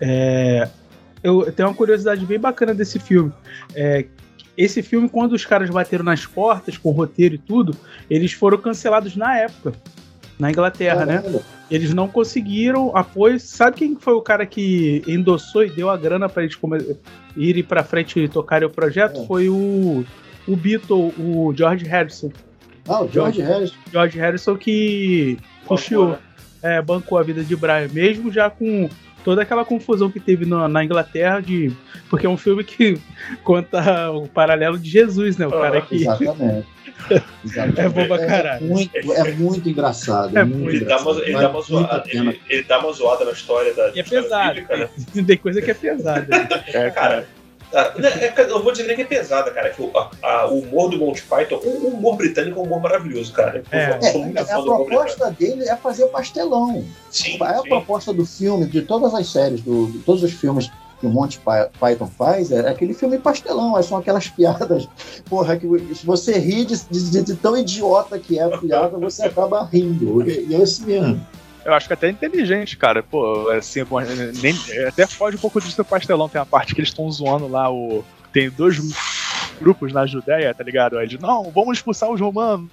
[0.06, 0.68] É,
[1.24, 3.32] eu tenho uma curiosidade bem bacana desse filme.
[3.74, 4.06] É,
[4.58, 7.76] esse filme, quando os caras bateram nas portas com o roteiro e tudo,
[8.10, 9.74] eles foram cancelados na época
[10.38, 11.18] na Inglaterra, né?
[11.18, 11.38] Caramba.
[11.38, 11.44] né?
[11.72, 13.40] Eles não conseguiram apoio.
[13.40, 16.58] Sabe quem foi o cara que endossou e deu a grana para eles
[17.38, 19.22] irem para frente e tocarem o projeto?
[19.22, 19.26] É.
[19.26, 20.04] Foi o,
[20.48, 22.32] o Beatle, o George Harrison.
[22.88, 23.76] Ah, o George, George Harrison.
[23.92, 26.18] George Harrison que puxou,
[26.62, 28.90] é, bancou a vida de Brian, mesmo já com
[29.24, 31.72] toda aquela confusão que teve na, na, Inglaterra de
[32.10, 33.00] porque é um filme que
[33.44, 35.48] conta o paralelo de Jesus, né?
[35.48, 36.68] O cara que exatamente.
[37.44, 37.80] exatamente.
[37.80, 38.66] é bom pra é caralho.
[38.66, 40.38] É muito, é muito engraçado.
[40.38, 41.06] É muito ele, engraçado.
[41.06, 43.92] Dá uma, ele, dá uma zoada, ele, ele, dá uma zoada na história da.
[43.96, 44.54] E é pesado.
[44.56, 44.90] Bíblica, né?
[45.26, 46.28] Tem coisa que é pesada.
[46.68, 47.28] é, cara.
[47.74, 49.70] É, é, eu vou dizer que é pesada, cara.
[49.72, 52.82] Que o, a, a, o humor do Monty Python, o humor britânico é um humor
[52.82, 53.64] maravilhoso, cara.
[53.72, 56.86] É, é a proposta dele é fazer pastelão.
[57.10, 60.70] Sim, é a proposta do filme, de todas as séries, do, de todos os filmes
[61.00, 61.38] que o Monty
[61.80, 64.88] Python faz, é aquele filme pastelão, são aquelas piadas,
[65.30, 69.24] porra, que se você ri de, de, de tão idiota que é a piada, você
[69.24, 70.26] acaba rindo.
[70.26, 71.20] E é esse mesmo.
[71.66, 73.02] Eu acho que até é inteligente, cara.
[73.02, 73.82] Pô, assim,
[74.42, 74.56] nem,
[74.88, 76.30] até foge um pouco disso do pastelão.
[76.30, 78.04] Tem a parte que eles estão zoando lá o.
[78.32, 78.80] Tem dois
[79.62, 80.98] grupos na Judéia, tá ligado?
[80.98, 82.70] Aí de, não, vamos expulsar os romanos.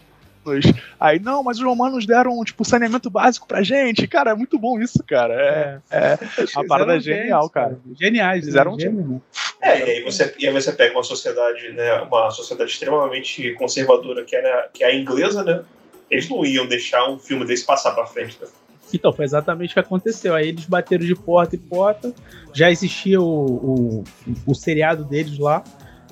[0.98, 4.07] Aí, não, mas os romanos deram, tipo, saneamento básico pra gente.
[4.09, 5.35] Cara, é muito bom isso, cara.
[5.35, 6.18] É, é,
[6.57, 7.79] a parada é genial, cara.
[7.98, 8.88] Geniais, fizeram né?
[8.88, 9.20] um
[9.61, 14.24] É, e aí, você, e aí você pega uma sociedade, né, uma sociedade extremamente conservadora
[14.24, 15.62] que, era, que é a inglesa, né?
[16.11, 18.48] Eles não iam deixar um filme desse passar pra frente, né?
[18.96, 20.35] Então, foi exatamente o que aconteceu.
[20.35, 22.14] Aí eles bateram de porta em porta,
[22.53, 24.05] já existia o, o,
[24.46, 25.62] o seriado deles lá,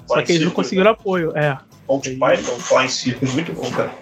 [0.06, 0.90] só que eles não conseguiram né?
[0.90, 1.36] apoio.
[1.36, 1.58] É.
[1.88, 3.92] Monty Python, Flying Circus, muito bom, cara.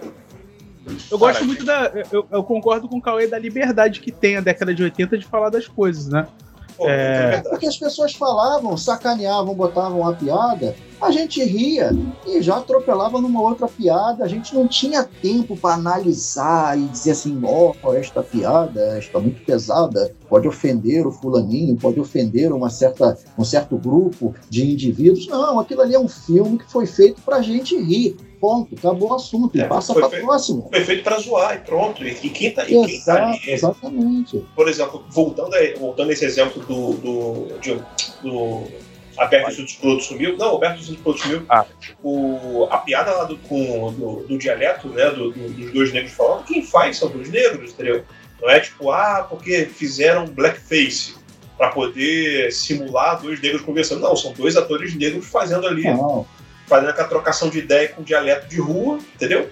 [1.11, 1.91] Eu gosto muito da.
[2.13, 5.25] Eu, eu, concordo com o Cauê da liberdade que tem a década de 80 de
[5.25, 6.27] falar das coisas, né?
[6.77, 7.41] Pô, é...
[7.41, 11.91] Porque as pessoas falavam, sacaneavam, botavam uma piada, a gente ria
[12.27, 14.25] e já atropelava numa outra piada.
[14.25, 19.19] A gente não tinha tempo para analisar e dizer assim: ó, oh, esta piada está
[19.19, 25.27] muito pesada, pode ofender o fulaninho, pode ofender uma certa, um certo grupo de indivíduos.
[25.27, 28.17] Não, aquilo ali é um filme que foi feito para a gente rir.
[28.47, 30.69] Ponto, acabou o assunto, é, passa para próximo.
[30.71, 32.07] Foi feito para zoar e pronto.
[32.07, 34.45] E, e quem tá, e Exato, quem tá ali, Exatamente.
[34.55, 37.75] Por exemplo, voltando a, voltando a esse exemplo do, do, de,
[38.23, 38.63] do
[39.19, 40.37] Aberto dos Pilotos sumiu.
[40.37, 41.43] Não, Aberto dos Pilotos sumiu.
[41.49, 41.67] Ah.
[42.05, 46.13] O, a piada lá do, com, do, do dialeto, né, do, do, dos dois negros
[46.13, 48.05] falando, quem faz são dois negros, entendeu?
[48.41, 51.17] Não é tipo, ah, porque fizeram blackface
[51.59, 54.03] para poder simular dois negros conversando.
[54.03, 56.25] Não, são dois atores negros fazendo ali, Não.
[56.67, 59.51] Fazendo aquela trocação de ideia com dialeto de rua, entendeu?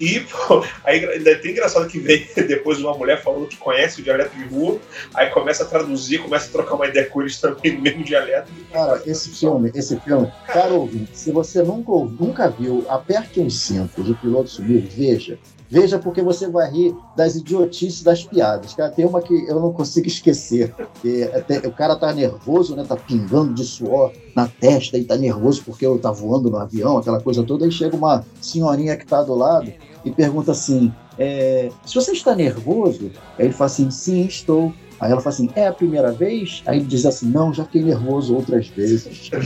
[0.00, 4.36] E, pô, aí é engraçado que vem depois uma mulher falando que conhece o dialeto
[4.36, 4.78] de rua,
[5.14, 8.50] aí começa a traduzir, começa a trocar uma ideia com eles também no mesmo dialeto.
[8.72, 14.02] Cara, esse filme, esse filme, cara, ouvinte, se você nunca, nunca viu, aperte um cinto
[14.02, 15.38] de piloto subir, veja.
[15.70, 18.74] Veja porque você vai rir das idiotices das piadas.
[18.74, 20.74] Cara, tem uma que eu não consigo esquecer.
[21.00, 22.84] Que até, o cara tá nervoso, né?
[22.86, 27.20] Tá pingando de suor na testa e tá nervoso porque tá voando no avião, aquela
[27.20, 27.64] coisa toda.
[27.64, 29.72] Aí chega uma senhorinha que tá do lado
[30.04, 33.10] e pergunta assim: é, se você está nervoso?
[33.38, 34.72] Aí ele fala assim: sim, estou.
[35.00, 36.62] Aí ela fala assim: é a primeira vez?
[36.66, 39.30] Aí ele diz assim: não, já fiquei nervoso outras vezes.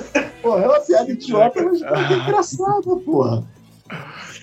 [0.50, 3.44] Porra, é uma piada idiota, mas é engraçada, porra.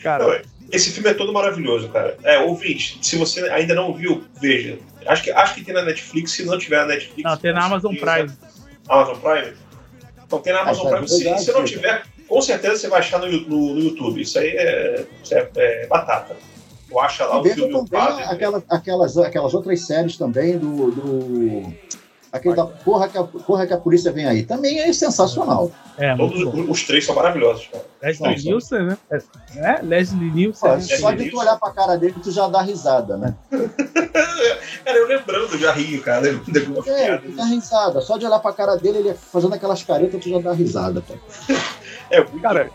[0.01, 0.41] Cara.
[0.71, 2.17] Esse filme é todo maravilhoso, cara.
[2.23, 4.79] É, ouvinte, se você ainda não viu, veja.
[5.05, 7.23] Acho que, acho que tem na Netflix, se não tiver na Netflix.
[7.23, 8.31] Não, tem na Amazon Prime.
[8.89, 9.53] Amazon Prime?
[10.25, 11.07] Então tem na Amazon Prime.
[11.07, 14.21] Se, se não tiver, com certeza você vai achar no, no, no YouTube.
[14.21, 16.35] Isso aí é, isso é, é batata.
[16.89, 21.73] Tu acha lá o filme também padre, aquelas, aquelas, aquelas outras séries também do, do
[22.37, 24.43] Aquele da porra que, a, porra que a polícia vem aí.
[24.43, 25.71] Também é sensacional.
[25.97, 27.83] É, Todos os três são maravilhosos, cara.
[28.01, 28.97] Leslie Nielsen, né?
[29.09, 29.19] É,
[29.57, 30.69] é Leslie Nielsen.
[30.69, 33.35] Ó, só de tu olhar pra cara dele, tu já dá risada, né?
[34.85, 36.27] cara, eu lembrando, já rio, cara.
[36.27, 38.01] É, tu dá risada.
[38.01, 41.19] Só de olhar pra cara dele, ele fazendo aquelas caretas, tu já dá risada, cara.
[42.09, 42.69] É, cara,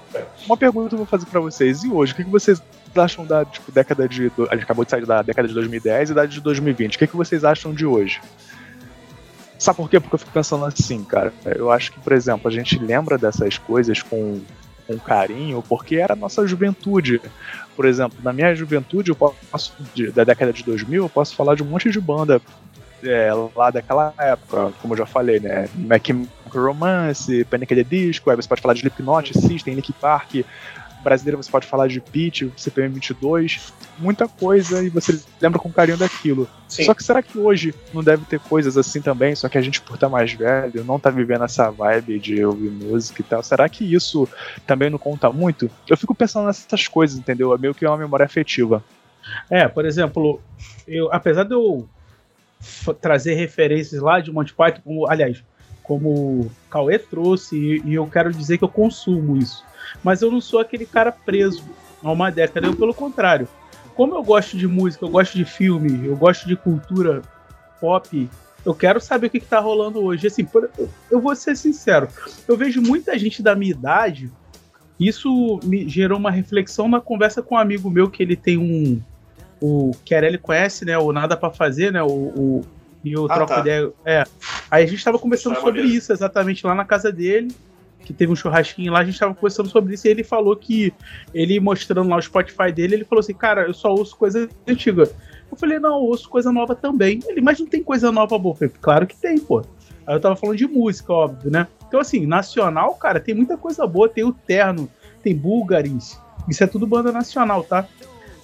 [0.44, 1.84] uma pergunta eu vou fazer pra vocês.
[1.84, 2.60] E hoje, o que, que vocês
[3.00, 4.30] acham da tipo, década de.
[4.50, 6.96] A gente acabou de sair da década de 2010 e da de 2020.
[6.96, 8.20] O que, que vocês acham de hoje?
[9.62, 10.00] Sabe por quê?
[10.00, 11.32] Porque eu fico pensando assim, cara.
[11.44, 14.40] Eu acho que, por exemplo, a gente lembra dessas coisas com,
[14.88, 17.20] com carinho porque era a nossa juventude.
[17.76, 19.72] Por exemplo, na minha juventude, eu posso,
[20.12, 22.42] da década de 2000, eu posso falar de um monte de banda
[23.04, 25.68] é, lá daquela época, como eu já falei, né?
[25.76, 26.08] Mac
[26.52, 27.72] Romance, Panic!
[27.72, 30.44] The Disco, aí você pode falar de Slipknot, System, Linkin Park,
[31.02, 35.98] brasileira você pode falar de Pitch, CPM 22, muita coisa e você lembra com carinho
[35.98, 36.48] daquilo.
[36.68, 36.84] Sim.
[36.84, 39.80] Só que será que hoje não deve ter coisas assim também, só que a gente
[39.80, 43.68] por estar mais velho, não tá vivendo essa vibe de ouvir música e tal, será
[43.68, 44.28] que isso
[44.66, 45.70] também não conta muito?
[45.88, 47.54] Eu fico pensando nessas coisas, entendeu?
[47.54, 48.82] É meio que uma memória afetiva.
[49.50, 50.40] É, por exemplo,
[50.86, 51.88] eu, apesar de eu
[53.00, 55.42] trazer referências lá de Monty Python, como, aliás,
[55.82, 59.64] como Cauê trouxe, e, e eu quero dizer que eu consumo isso
[60.02, 61.64] mas eu não sou aquele cara preso
[62.02, 62.66] a uma década.
[62.66, 63.48] Eu, pelo contrário,
[63.94, 67.22] como eu gosto de música, eu gosto de filme, eu gosto de cultura
[67.80, 68.28] pop,
[68.64, 70.26] eu quero saber o que, está rolando hoje.
[70.26, 70.46] Assim,
[71.10, 72.08] eu vou ser sincero,
[72.46, 74.30] eu vejo muita gente da minha idade.
[75.00, 79.00] Isso me gerou uma reflexão na conversa com um amigo meu que ele tem um.
[79.60, 80.96] O Querelli conhece, né?
[80.98, 82.02] O Nada para Fazer, né?
[82.02, 82.64] O, o
[83.04, 83.60] e eu ah, troco tá.
[83.60, 83.92] ideia.
[84.04, 84.24] É.
[84.70, 87.54] Aí a gente estava conversando sobre isso, exatamente lá na casa dele
[88.02, 90.92] que teve um churrasquinho lá, a gente tava conversando sobre isso e ele falou que
[91.32, 95.08] ele mostrando lá o Spotify dele, ele falou assim, cara, eu só ouço coisa antiga.
[95.50, 97.20] Eu falei, não, eu ouço coisa nova também.
[97.28, 98.54] Ele, mas não tem coisa nova boa.
[98.54, 99.60] Eu falei, claro que tem, pô.
[100.06, 101.68] Aí eu tava falando de música, óbvio, né?
[101.86, 104.08] Então, assim, nacional, cara, tem muita coisa boa.
[104.08, 104.88] Tem o Terno,
[105.22, 106.18] tem Bulgaris.
[106.48, 107.86] Isso é tudo banda nacional, tá?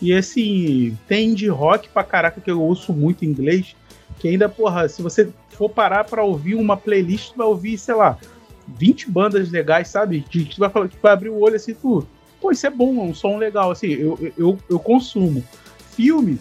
[0.01, 3.75] E assim, tem indie rock pra caraca que eu ouço muito em inglês.
[4.19, 7.95] Que ainda, porra, se você for parar pra ouvir uma playlist, tu vai ouvir, sei
[7.95, 8.19] lá,
[8.67, 10.25] 20 bandas legais, sabe?
[10.29, 12.07] Que tu vai, tu vai abrir o olho assim, tu,
[12.41, 15.45] pô, isso é bom, é um som legal, assim, eu, eu, eu consumo.
[15.93, 16.39] Filme,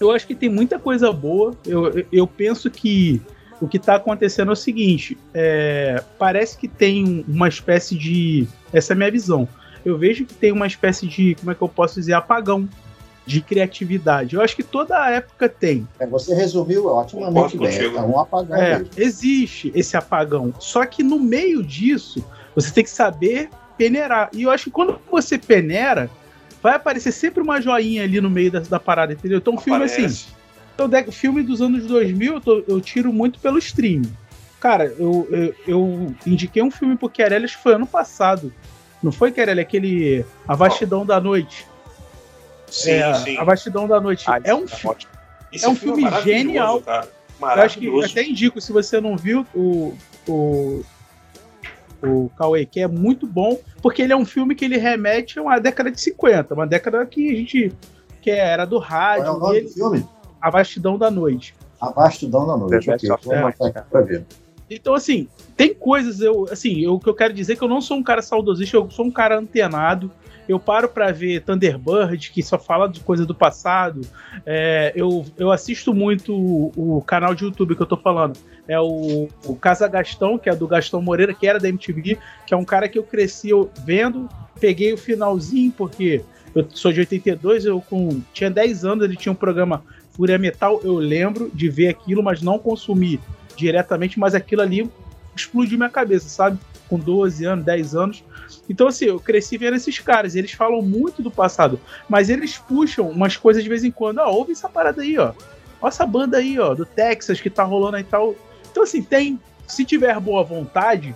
[0.00, 1.54] eu acho que tem muita coisa boa.
[1.64, 3.20] Eu, eu penso que
[3.60, 8.48] o que está acontecendo é o seguinte: é, parece que tem uma espécie de.
[8.72, 9.46] Essa é a minha visão.
[9.84, 11.34] Eu vejo que tem uma espécie de.
[11.36, 12.14] Como é que eu posso dizer?
[12.14, 12.68] Apagão
[13.26, 14.34] de criatividade.
[14.34, 15.86] Eu acho que toda a época tem.
[15.98, 17.78] É, você resumiu otimamente bem.
[17.78, 18.56] É um apagão.
[18.56, 20.52] É, existe esse apagão.
[20.58, 24.30] Só que no meio disso, você tem que saber peneirar.
[24.32, 26.10] E eu acho que quando você peneira,
[26.62, 29.38] vai aparecer sempre uma joinha ali no meio da, da parada, entendeu?
[29.38, 30.06] Então, um filme assim.
[30.74, 34.02] Então, filme dos anos 2000, eu, tô, eu tiro muito pelo stream.
[34.58, 38.52] Cara, eu, eu, eu, indiquei um filme pro Querelli, acho que foi ano passado.
[39.02, 39.60] Não foi, Querelli?
[39.60, 41.04] Aquele A Vastidão oh.
[41.04, 41.66] da Noite.
[42.70, 43.38] Sim, é, sim.
[43.38, 44.24] A Vastidão da Noite.
[44.26, 44.96] Ah, é um, tá
[45.52, 46.80] é um filme, filme genial.
[46.80, 47.08] Cara.
[47.40, 49.94] Eu acho que eu até indico, se você não viu o,
[50.28, 50.82] o,
[52.02, 55.42] o Cauê, que é muito bom, porque ele é um filme que ele remete a
[55.42, 57.72] uma década de 50, uma década que a gente.
[58.20, 59.24] que era do rádio.
[59.24, 60.08] Qual é o nome ele, do filme?
[60.40, 61.54] A Vastidão da Noite.
[61.80, 63.08] A Vastidão da Noite, ok.
[63.24, 63.70] Vamos é.
[63.90, 64.24] pra ver.
[64.68, 67.80] Então, assim, tem coisas, eu, assim, o que eu quero dizer é que eu não
[67.80, 70.12] sou um cara saudosista, eu sou um cara antenado
[70.50, 74.00] eu paro para ver Thunderbird, que só fala de coisa do passado.
[74.44, 78.36] É, eu, eu assisto muito o, o, canal de YouTube que eu tô falando.
[78.66, 82.52] É o, o Casa Gastão, que é do Gastão Moreira, que era da MTV, que
[82.52, 83.50] é um cara que eu cresci
[83.84, 84.28] vendo.
[84.58, 89.32] Peguei o finalzinho, porque eu sou de 82, eu com, tinha 10 anos, ele tinha
[89.32, 90.80] um programa Fúria Metal.
[90.82, 93.20] Eu lembro de ver aquilo, mas não consumi
[93.56, 94.90] diretamente, mas aquilo ali
[95.36, 96.58] explodiu minha cabeça, sabe?
[96.88, 98.24] Com 12 anos, 10 anos.
[98.68, 103.08] Então, assim, eu cresci vendo esses caras, eles falam muito do passado, mas eles puxam
[103.08, 104.18] umas coisas de vez em quando.
[104.18, 105.32] Ó, oh, ouve essa parada aí, ó.
[105.80, 108.34] Olha essa banda aí, ó, do Texas que tá rolando aí e tal.
[108.70, 109.40] Então, assim, tem.
[109.66, 111.14] Se tiver boa vontade,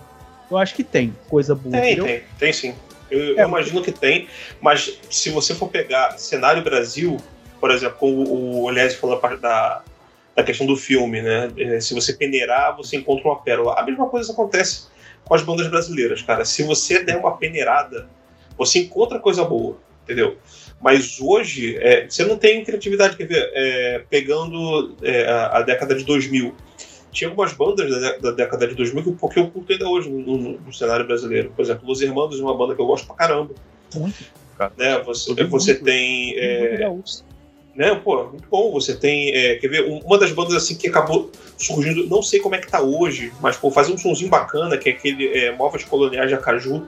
[0.49, 1.71] eu acho que tem coisa boa.
[1.71, 2.05] Tem, entendeu?
[2.05, 2.75] tem, tem sim.
[3.09, 4.27] Eu, é, eu imagino que tem,
[4.61, 7.17] mas se você for pegar cenário Brasil,
[7.59, 9.83] por exemplo, como o Olésio falou da,
[10.35, 11.51] da questão do filme, né?
[11.57, 13.75] É, se você peneirar, você encontra uma pérola.
[13.77, 14.87] A mesma coisa acontece
[15.25, 16.45] com as bandas brasileiras, cara.
[16.45, 18.07] Se você der uma peneirada,
[18.57, 20.37] você encontra coisa boa, entendeu?
[20.81, 23.17] Mas hoje, é, você não tem criatividade.
[23.17, 23.51] Quer ver?
[23.53, 26.53] É, pegando é, a, a, década de 2000,
[27.11, 30.37] tinha algumas bandas da, da década de 2000 que, que eu curto ainda hoje no,
[30.37, 31.51] no, no, cenário brasileiro.
[31.55, 33.53] Por exemplo, Los Hermanos é uma banda que eu gosto pra caramba.
[33.95, 34.25] Muito.
[34.77, 34.99] Né?
[35.03, 36.25] Você, você muito, tem.
[36.27, 36.87] Muito é,
[37.75, 37.93] né?
[37.95, 38.71] Pô, muito bom.
[38.71, 42.55] Você tem, é, quer ver, uma das bandas assim que acabou surgindo, não sei como
[42.55, 45.83] é que tá hoje, mas pô, fazer um sonzinho bacana, que é aquele é, Móveis
[45.83, 46.87] Coloniais de Acaju.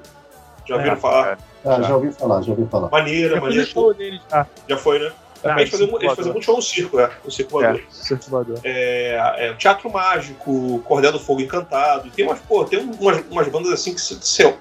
[0.65, 1.33] Já ouviram é, falar?
[1.33, 1.37] É.
[1.65, 2.89] Ah, já ouvi falar, já ouvi falar.
[2.89, 3.65] Maneira, já maneira.
[3.65, 4.47] Show dele, já.
[4.67, 5.11] já foi, né?
[5.43, 7.09] Ah, eles, faziam, eles faziam muito show no circo, né?
[7.23, 7.79] No Circo Voador.
[7.79, 7.81] É,
[8.63, 12.09] É, é, Teatro Mágico, Cordel do Fogo Encantado.
[12.09, 14.55] Tem umas, pô, tem umas, umas bandas assim que você,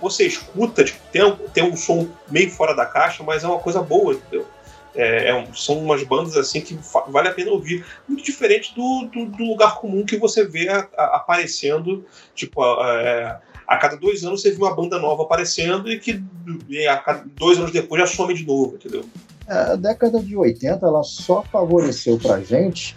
[0.00, 3.82] você escuta, tipo, tem, tem um som meio fora da caixa, mas é uma coisa
[3.82, 4.46] boa, entendeu?
[4.94, 6.78] É, é, são umas bandas assim que
[7.08, 7.84] vale a pena ouvir.
[8.08, 13.00] Muito diferente do, do, do lugar comum que você vê a, a, aparecendo, tipo, a,
[13.00, 16.22] é, a, cada dois anos você vê uma banda nova aparecendo e que
[16.68, 19.04] e a cada dois anos depois já some de novo, entendeu?
[19.48, 22.96] É, a década de 80 ela só favoreceu pra gente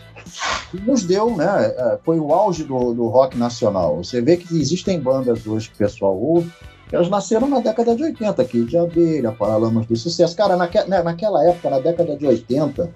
[0.74, 1.74] nos deu, né?
[1.78, 3.98] É, foi o auge do, do rock nacional.
[3.98, 6.52] Você vê que existem bandas hoje que o pessoal ouve,
[6.91, 10.36] elas nasceram na década de 80, aqui de Abelha, Paralamas do Sucesso.
[10.36, 12.93] Cara, naque, né, naquela época, na década de 80,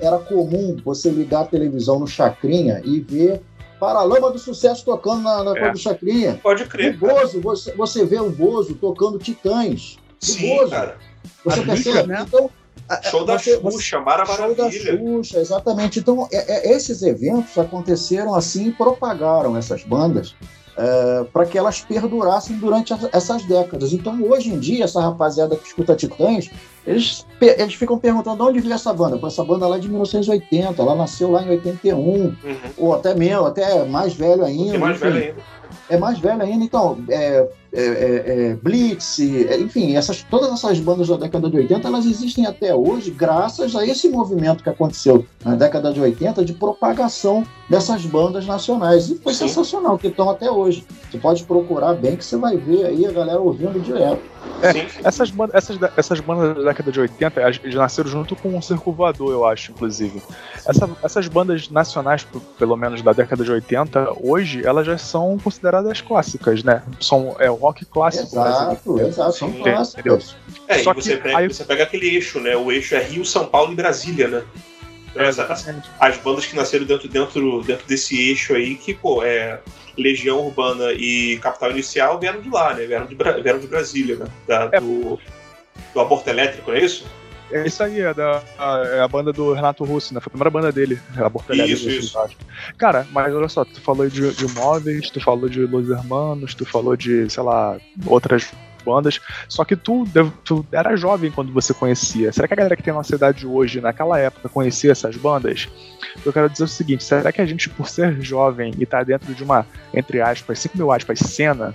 [0.00, 3.42] era comum você ligar a televisão no Chacrinha e ver
[3.78, 5.70] Paralama do Sucesso tocando na, na é.
[5.70, 6.40] do Chacrinha.
[6.42, 6.94] Pode crer.
[6.94, 9.98] O Bozo, você, você vê o Bozo tocando Titãs.
[10.18, 10.70] Sim, Bozo.
[10.70, 10.96] cara.
[11.44, 12.08] Você a percebe?
[12.08, 12.24] Né?
[12.26, 12.50] Então,
[13.02, 15.98] Show da você, Xuxa, Mara Show da Xuxa, exatamente.
[15.98, 20.34] Então, é, é, esses eventos aconteceram assim e propagaram essas bandas
[20.76, 23.92] é, para que elas perdurassem durante essas décadas.
[23.92, 26.50] Então, hoje em dia, essa rapaziada que escuta Titãs,
[26.86, 29.18] eles, eles ficam perguntando de onde veio essa banda.
[29.18, 32.34] Pô, essa banda lá é de 1980, ela nasceu lá em 81, uhum.
[32.76, 34.78] ou até mesmo, até mais velho ainda.
[34.78, 35.10] mais enfim.
[35.10, 35.56] velho ainda
[35.88, 40.78] é mais velha ainda, então, é, é, é, é Blitz, é, enfim, essas, todas essas
[40.80, 45.26] bandas da década de 80, elas existem até hoje graças a esse movimento que aconteceu
[45.44, 49.10] na década de 80 de propagação dessas bandas nacionais.
[49.10, 49.48] E foi Sim.
[49.48, 50.84] sensacional, que estão até hoje.
[51.10, 54.20] Você pode procurar bem que você vai ver aí a galera ouvindo direto.
[54.62, 58.62] É, essas, bandas, essas, essas bandas da década de 80 elas nasceram junto com o
[58.62, 60.22] Circo Voador, eu acho, inclusive.
[60.66, 62.26] Essa, essas bandas nacionais,
[62.58, 66.82] pelo menos da década de 80, hoje, elas já são consideradas clássicas, né?
[67.00, 68.36] São é, o rock clássico.
[68.36, 70.36] Exato, exato, são clássicas.
[70.68, 71.48] É, Só e você, que, pega, aí...
[71.48, 72.56] você pega aquele eixo, né?
[72.56, 74.42] O eixo é Rio, São Paulo e Brasília, né?
[75.14, 79.60] É, as, as, bandas que nasceram dentro, dentro, dentro desse eixo aí, que, pô, é
[79.96, 82.86] Legião Urbana e Capital Inicial vieram de lá, né?
[82.86, 84.26] Vieram de, vieram de Brasília, né?
[84.46, 84.80] Da, é.
[84.80, 85.18] do,
[85.94, 87.06] do Aborto Elétrico, não é isso?
[87.50, 90.20] É isso aí, é, da, a, é a banda do Renato Russo, né?
[90.20, 91.88] Foi a primeira banda dele, Aborto Elétrico.
[91.88, 92.36] Isso, isso.
[92.76, 96.66] Cara, mas olha só, tu falou de, de móveis, tu falou de Los Hermanos, tu
[96.66, 98.52] falou de, sei lá, outras
[98.86, 99.20] bandas.
[99.48, 100.06] Só que tu,
[100.44, 102.32] tu era jovem quando você conhecia.
[102.32, 105.68] Será que a galera que tem nossa idade hoje, naquela época, conhecia essas bandas?
[106.24, 109.04] Eu quero dizer o seguinte: será que a gente, por ser jovem e estar tá
[109.04, 111.74] dentro de uma, entre aspas, 5 mil aspas, cena,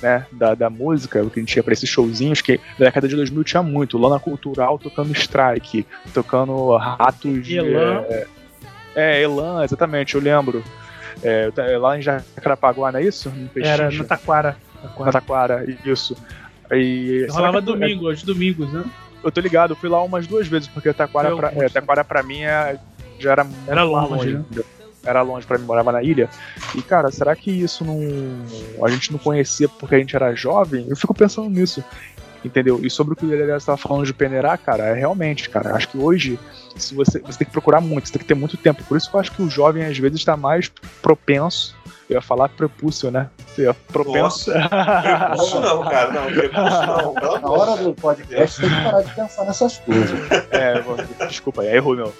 [0.00, 3.08] né, da, da música, o que a gente ia pra esses showzinhos, que na década
[3.08, 7.50] de 2000 tinha muito, Lana Cultural tocando Strike, tocando Ratos...
[7.50, 8.04] Elan.
[8.08, 8.26] É,
[8.94, 10.62] é, Elan, exatamente, eu lembro.
[11.22, 13.32] É, lá em Jacarapaguá, não é isso?
[13.56, 14.56] Era no Taquara.
[14.98, 16.16] Na Taquara, isso.
[16.72, 18.84] E, Rolava que- domingo, aos domingos, né?
[19.22, 22.02] Eu tô ligado, eu fui lá umas duas vezes, porque Taquara, Eu pra, é, Taquara
[22.04, 22.78] pra mim é-
[23.18, 24.40] já era muito Era longe, né?
[24.40, 24.64] entendeu?
[25.04, 26.28] Era longe pra mim, morava na ilha.
[26.76, 27.98] E, cara, será que isso não.
[28.84, 30.86] A gente não conhecia porque a gente era jovem?
[30.88, 31.82] Eu fico pensando nisso.
[32.44, 32.80] Entendeu?
[32.84, 35.76] E sobre o que o Lelé estava falando de peneirar, cara, é realmente, cara.
[35.76, 36.36] Acho que hoje,
[36.76, 38.82] se você, você tem que procurar muito, você tem que ter muito tempo.
[38.82, 40.68] Por isso que eu acho que o jovem, às vezes, está mais
[41.00, 41.76] propenso.
[42.12, 43.30] Eu ia falar prepúcio, né?
[43.56, 44.52] Eu ia Propenso.
[44.52, 46.12] Prepúcio não, cara.
[46.12, 47.14] Não, prepúcio não.
[47.40, 50.12] Na hora do podcast tem que parar de pensar nessas coisas.
[50.52, 50.96] É, bom,
[51.26, 52.12] desculpa, é erro meu.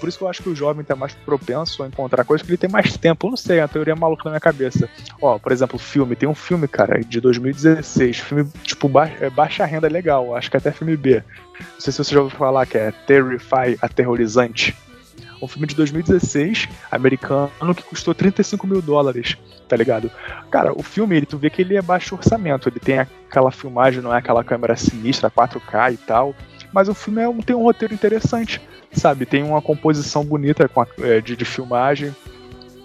[0.00, 2.50] Por isso que eu acho que o jovem tá mais propenso a encontrar coisas que
[2.50, 3.26] ele tem mais tempo.
[3.26, 4.88] Eu não sei, é uma teoria maluca na minha cabeça.
[5.20, 6.16] Ó, por exemplo, filme.
[6.16, 8.18] Tem um filme, cara, de 2016.
[8.20, 10.34] Filme, tipo, ba é baixa renda legal.
[10.34, 11.22] Acho que até filme B.
[11.60, 14.74] Não sei se você já ouviu falar, que é Terrify, Aterrorizante.
[15.42, 19.36] Um filme de 2016, americano, que custou 35 mil dólares,
[19.68, 20.10] tá ligado?
[20.50, 22.68] Cara, o filme, ele, tu vê que ele é baixo orçamento.
[22.68, 26.34] Ele tem aquela filmagem, não é aquela câmera sinistra, 4K e tal.
[26.72, 28.60] Mas o filme é tem um roteiro interessante,
[28.92, 29.26] sabe?
[29.26, 32.14] Tem uma composição bonita a- é, de, de filmagem.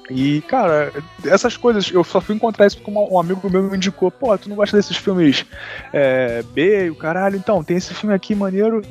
[0.10, 0.91] E, cara,
[1.26, 4.50] essas coisas, eu só fui encontrar isso porque um amigo meu me indicou, pô, tu
[4.50, 5.45] não gosta desses filmes
[5.93, 8.82] é, B o caralho, então, tem esse filme aqui maneiro.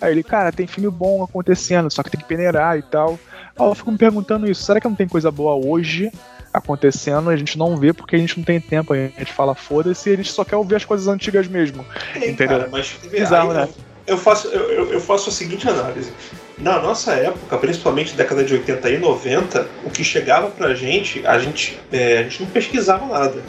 [0.00, 3.18] Aí ele, cara, tem filme bom acontecendo, só que tem que peneirar e tal.
[3.58, 6.12] Aí eu fico me perguntando isso, será que não tem coisa boa hoje
[6.52, 10.08] acontecendo a gente não vê porque a gente não tem tempo, a gente fala foda-se
[10.08, 11.84] e a gente só quer ouvir as coisas antigas mesmo.
[12.14, 12.58] Tem, Entendeu?
[12.60, 13.68] cara, mas Bizarro, né?
[14.06, 16.12] Eu faço, eu- eu faço a seguinte análise.
[16.58, 21.38] Na nossa época, principalmente década de 80 e 90, o que chegava pra gente, a
[21.38, 23.42] gente, é, a gente não pesquisava nada.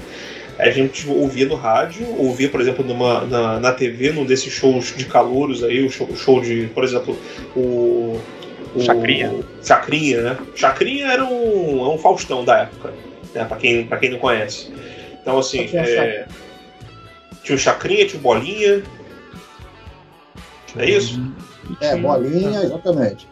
[0.60, 4.94] A gente ouvia no rádio, ouvia, por exemplo, numa, na, na TV, num desses shows
[4.96, 7.18] de calouros aí, o show, o show de, por exemplo,
[7.56, 8.20] o.
[8.76, 9.34] o Chacrinha.
[9.64, 10.38] Chacrinha, né?
[10.56, 12.92] Chacrinha era um, é um Faustão da época,
[13.34, 13.46] né?
[13.46, 14.74] Pra quem, pra quem não conhece.
[15.22, 16.26] Então, assim, é
[17.48, 18.84] tinha o Chacrinha, tinha o Bolinha.
[20.76, 21.22] É isso?
[21.82, 23.28] É, bolinha, exatamente.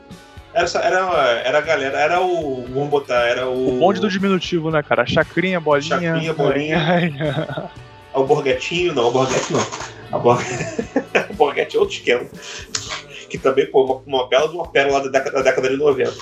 [0.54, 1.00] Essa era,
[1.44, 2.66] era a galera, era o.
[2.74, 3.76] Vamos botar, era o.
[3.76, 5.06] O bonde do diminutivo, né, cara?
[5.06, 6.00] Chacrinha, bolinha.
[6.00, 7.70] Chacrinha, bolinha.
[8.16, 9.60] O Borguetinho, não, o Borguete não.
[10.12, 10.40] A Bor...
[11.30, 12.26] o Borguete é outro esquema.
[13.30, 16.14] Que também foi uma, uma bela de uma pérola da década, da década de 90.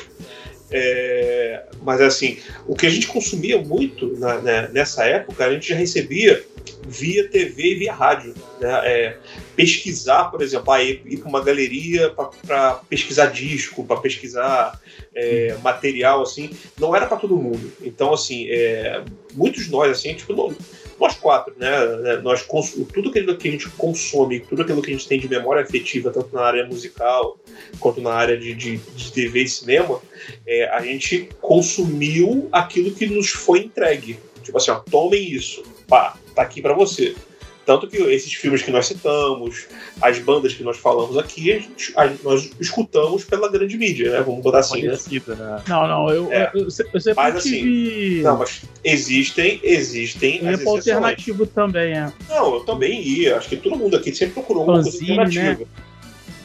[0.75, 5.69] É, mas assim, o que a gente consumia muito na- né, nessa época, a gente
[5.69, 6.43] já recebia
[6.87, 8.33] via TV e via rádio.
[8.59, 8.81] Né?
[8.83, 9.17] É,
[9.55, 14.79] pesquisar, por exemplo, ah, ir, ir para uma galeria para pesquisar disco, para pesquisar
[15.15, 17.71] é, material, assim, não era para todo mundo.
[17.81, 20.55] Então, assim, é, muitos de nós, assim, tipo, não-
[21.03, 21.85] nós quatro, né?
[21.97, 22.45] né, Nós
[22.93, 26.11] tudo aquilo que a gente consome, tudo aquilo que a gente tem de memória afetiva,
[26.11, 27.37] tanto na área musical
[27.79, 29.99] quanto na área de, de, de TV e cinema,
[30.47, 34.17] é, a gente consumiu aquilo que nos foi entregue.
[34.41, 37.15] Tipo assim, ó, tomem isso, pá, tá aqui pra você.
[37.65, 39.67] Tanto que esses filmes que nós citamos,
[40.01, 44.21] as bandas que nós falamos aqui, a gente- a- nós escutamos pela grande mídia, né?
[44.21, 44.97] Vamos botar assim, né?
[45.27, 45.63] Né?
[45.67, 46.51] Não, não, eu, É.
[46.53, 46.71] eu, eu eu
[47.01, 48.21] sempre Mas, assim, tive.
[48.21, 52.11] Não, mas existem, existem eu as alternativo também, é.
[52.27, 53.37] Não, eu também ia.
[53.37, 55.65] Acho que todo mundo aqui sempre procurou uma coisa Fanzine, alternativa.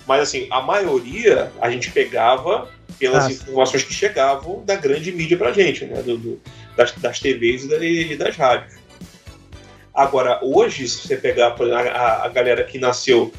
[0.06, 5.36] Mas assim, a maioria a gente pegava pelas Ah, informações que chegavam da grande mídia
[5.36, 6.00] pra gente, né?
[6.00, 6.40] Do, do-
[6.76, 8.77] das, das TVs e, da- e das rádios.
[9.98, 13.32] Agora, hoje, se você pegar a, a galera que nasceu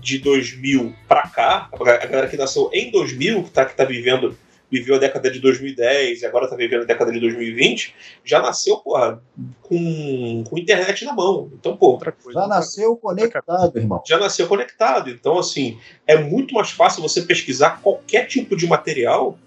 [0.00, 4.36] de 2000 pra cá, a galera que nasceu em 2000, que tá, que tá vivendo,
[4.68, 7.94] viveu a década de 2010 e agora tá vivendo a década de 2020,
[8.24, 9.22] já nasceu, porra,
[9.62, 11.48] com, com internet na mão.
[11.54, 12.40] Então, pô, Outra coisa.
[12.40, 14.02] Já nasceu conectado, irmão.
[14.04, 15.10] já nasceu conectado.
[15.10, 19.38] Então, assim, é muito mais fácil você pesquisar qualquer tipo de material.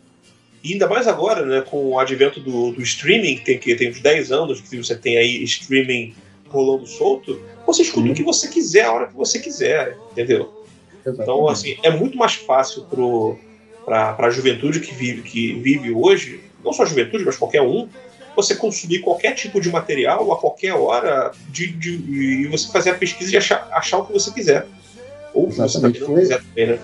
[0.63, 3.89] E ainda mais agora, né, com o advento do, do streaming, que tem, que tem
[3.89, 6.15] uns 10 anos que você tem aí streaming
[6.53, 8.11] rolando solto, você escuta Sim.
[8.11, 10.51] o que você quiser, a hora que você quiser, entendeu?
[11.05, 12.85] Então, assim, é muito mais fácil
[13.83, 17.89] para a juventude que vive, que vive hoje, não só a juventude, mas qualquer um,
[18.35, 22.95] você consumir qualquer tipo de material a qualquer hora de, de- e você fazer a
[22.97, 24.67] pesquisa e achar, achar o que você quiser.
[25.33, 25.99] Ou o que você Exatamente.
[25.99, 26.79] também não quiser também, né?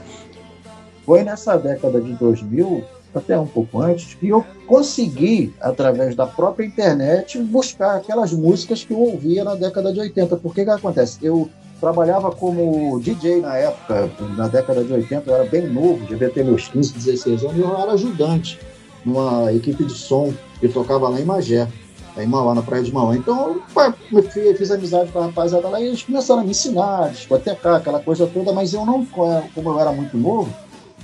[1.06, 2.84] Foi nessa década de 2000,
[3.14, 8.94] até um pouco antes, que eu consegui, através da própria internet, buscar aquelas músicas que
[8.94, 10.38] eu ouvia na década de 80.
[10.38, 11.18] Porque que acontece?
[11.22, 11.50] Eu
[11.80, 16.44] trabalhava como DJ na época, na década de 80, eu era bem novo, devia ter
[16.44, 18.60] meus 15, 16 anos, e eu era ajudante
[19.06, 21.68] numa equipe de som que tocava lá em Magé.
[22.18, 23.16] em Mauá, na praia de Mauá.
[23.16, 23.62] Então,
[24.12, 24.24] eu
[24.56, 28.28] fiz amizade com a rapaziada lá e eles começaram a me ensinar, discotecar, aquela coisa
[28.28, 30.54] toda, mas eu não, como eu era muito novo,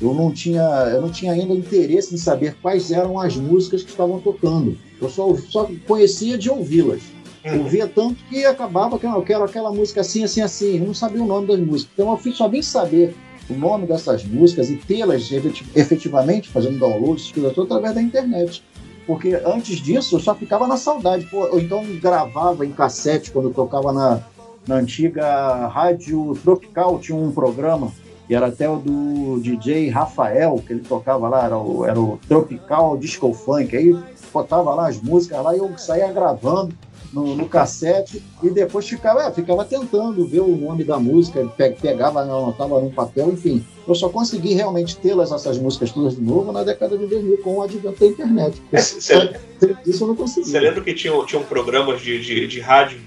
[0.01, 0.61] eu não tinha,
[0.93, 4.77] eu não tinha ainda interesse em saber quais eram as músicas que estavam tocando.
[5.01, 7.01] Eu só, só conhecia de ouvi-las.
[7.45, 7.63] Uhum.
[7.63, 10.79] Ouvia tanto que acabava que eu quero aquela música assim, assim, assim.
[10.79, 11.93] Eu não sabia o nome das músicas.
[11.93, 13.15] Então eu só vim saber
[13.49, 15.29] o nome dessas músicas e tê-las
[15.75, 18.63] efetivamente, fazendo download, tudo através da internet.
[19.05, 21.25] Porque antes disso eu só ficava na saudade.
[21.25, 24.21] Pô, ou então gravava em cassete quando eu tocava na,
[24.67, 27.93] na antiga Rádio Tropical, tinha um programa,
[28.29, 32.19] e era até o do DJ Rafael, que ele tocava lá, era o, era o
[32.27, 33.75] Tropical Disco Funk.
[33.75, 33.95] Aí
[34.33, 36.73] botava lá as músicas lá e eu saía gravando
[37.13, 41.45] no, no cassete e depois ficava, é, ficava tentando ver o nome da música,
[41.81, 43.65] pegava, anotava num papel, enfim.
[43.87, 47.57] Eu só consegui realmente tê-las, essas músicas todas de novo, na década de 2000, com
[47.57, 48.61] o advento da internet.
[48.77, 49.33] Cê,
[49.85, 50.49] isso eu não consegui.
[50.49, 52.99] Você lembra que tinham, tinham programas de, de, de rádio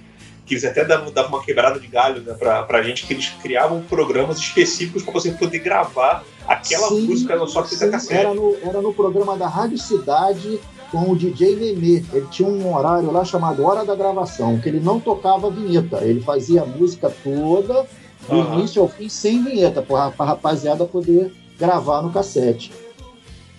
[0.49, 3.29] que eles até davam, davam uma quebrada de galho né, pra, pra gente, que eles
[3.43, 8.15] criavam programas específicos para você poder gravar aquela sim, música só que da cassete.
[8.15, 10.59] Era no, era no programa da Rádio Cidade,
[10.91, 12.03] com o DJ Memê.
[12.13, 16.21] Ele tinha um horário lá chamado Hora da Gravação, que ele não tocava vinheta, ele
[16.21, 17.87] fazia a música toda,
[18.29, 18.59] do uhum.
[18.59, 22.73] início ao fim, sem vinheta, para a rapaziada poder gravar no cassete.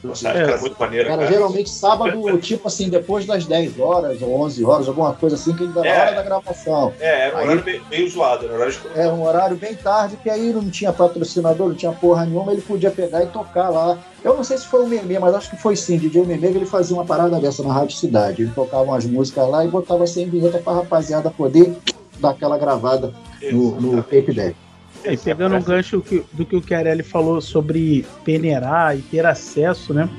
[0.04, 1.10] Nossa, é, era muito maneiro.
[1.10, 5.54] Era geralmente sábado, tipo assim, depois das 10 horas ou 11 horas, alguma coisa assim,
[5.54, 6.93] que ainda é, hora da gravação.
[7.00, 8.45] É, era um aí, horário bem, bem zoado.
[8.45, 9.00] Era um horário, de...
[9.00, 12.62] era um horário bem tarde, que aí não tinha patrocinador, não tinha porra nenhuma, ele
[12.62, 13.97] podia pegar e tocar lá.
[14.24, 15.97] Eu não sei se foi o Meme, mas acho que foi sim.
[15.97, 18.43] DJ Meme, ele fazia uma parada dessa na Rádio Cidade.
[18.43, 21.76] Ele tocava umas músicas lá e botava sem vinheta pra rapaziada poder
[22.20, 23.14] dar aquela gravada
[23.52, 24.56] no, no tape deck.
[25.06, 30.10] E pegando um gancho do que o Chiarelli falou sobre peneirar e ter acesso, né?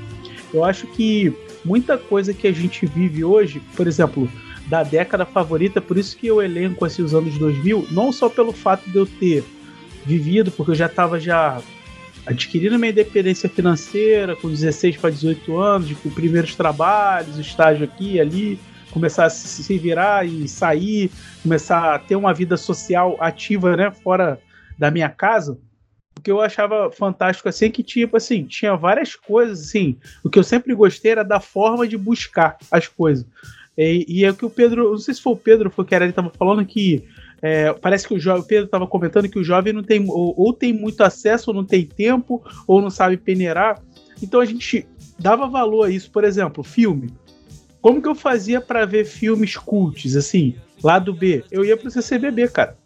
[0.53, 1.33] Eu acho que
[1.65, 4.29] muita coisa que a gente vive hoje, por exemplo,
[4.67, 8.53] da década favorita, por isso que eu elenco assim, os anos 2000, não só pelo
[8.53, 9.45] fato de eu ter
[10.05, 11.61] vivido, porque eu já estava já
[12.27, 18.21] adquirindo minha independência financeira com 16 para 18 anos, com primeiros trabalhos, estágio aqui e
[18.21, 18.59] ali,
[18.91, 21.11] começar a se virar e sair,
[21.43, 24.41] começar a ter uma vida social ativa, né, fora
[24.81, 25.59] da minha casa,
[26.19, 30.39] o que eu achava fantástico assim que tipo assim, tinha várias coisas assim, o que
[30.39, 33.27] eu sempre gostei era da forma de buscar as coisas.
[33.77, 35.95] E, e é o que o Pedro, não sei se foi o Pedro foi que
[35.95, 37.07] era ele estava falando que
[37.43, 40.35] é, parece que o, jovem, o Pedro estava comentando que o jovem não tem ou,
[40.37, 43.83] ou, tem muito acesso, ou não tem tempo, ou não sabe peneirar.
[44.23, 44.87] Então a gente
[45.19, 47.11] dava valor a isso, por exemplo, filme.
[47.81, 51.43] Como que eu fazia para ver filmes cults assim, lá do B?
[51.51, 52.77] Eu ia pro CCBB, cara.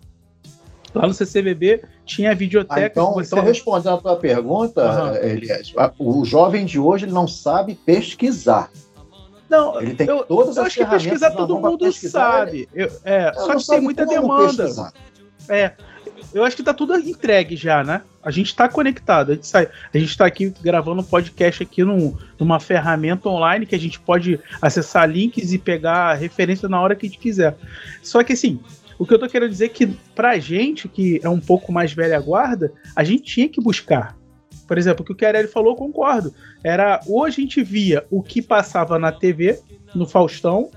[0.95, 2.81] Lá no CCBB tinha a videoteca.
[2.81, 3.35] Ah, então, você...
[3.35, 5.17] então, respondendo a tua pergunta, uhum.
[5.17, 8.71] Elias, o jovem de hoje não sabe pesquisar.
[9.51, 12.69] Não, ele tem eu, todas eu as acho que pesquisar todo mundo sabe.
[12.73, 14.65] Eu, é, eu só que tem muita demanda.
[14.65, 14.93] Pesquisar.
[15.49, 15.73] É,
[16.33, 18.03] eu acho que tá tudo entregue já, né?
[18.23, 19.33] A gente tá conectado.
[19.33, 23.67] A gente, sai, a gente tá aqui gravando um podcast aqui num, numa ferramenta online
[23.67, 27.57] que a gente pode acessar links e pegar referência na hora que a gente quiser.
[28.03, 28.59] Só que assim,
[28.99, 31.93] o que eu tô querendo dizer é que pra gente, que é um pouco mais
[31.93, 34.17] velha guarda, a gente tinha que buscar.
[34.67, 36.35] Por exemplo, o que o Chiarelli falou, concordo.
[36.63, 39.61] Era, ou a gente via o que passava na TV,
[39.95, 40.71] no Faustão,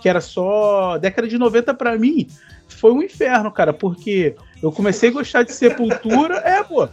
[0.00, 2.26] que era só década de 90 para mim,
[2.68, 6.88] foi um inferno, cara, porque eu comecei a gostar de Sepultura, é, pô.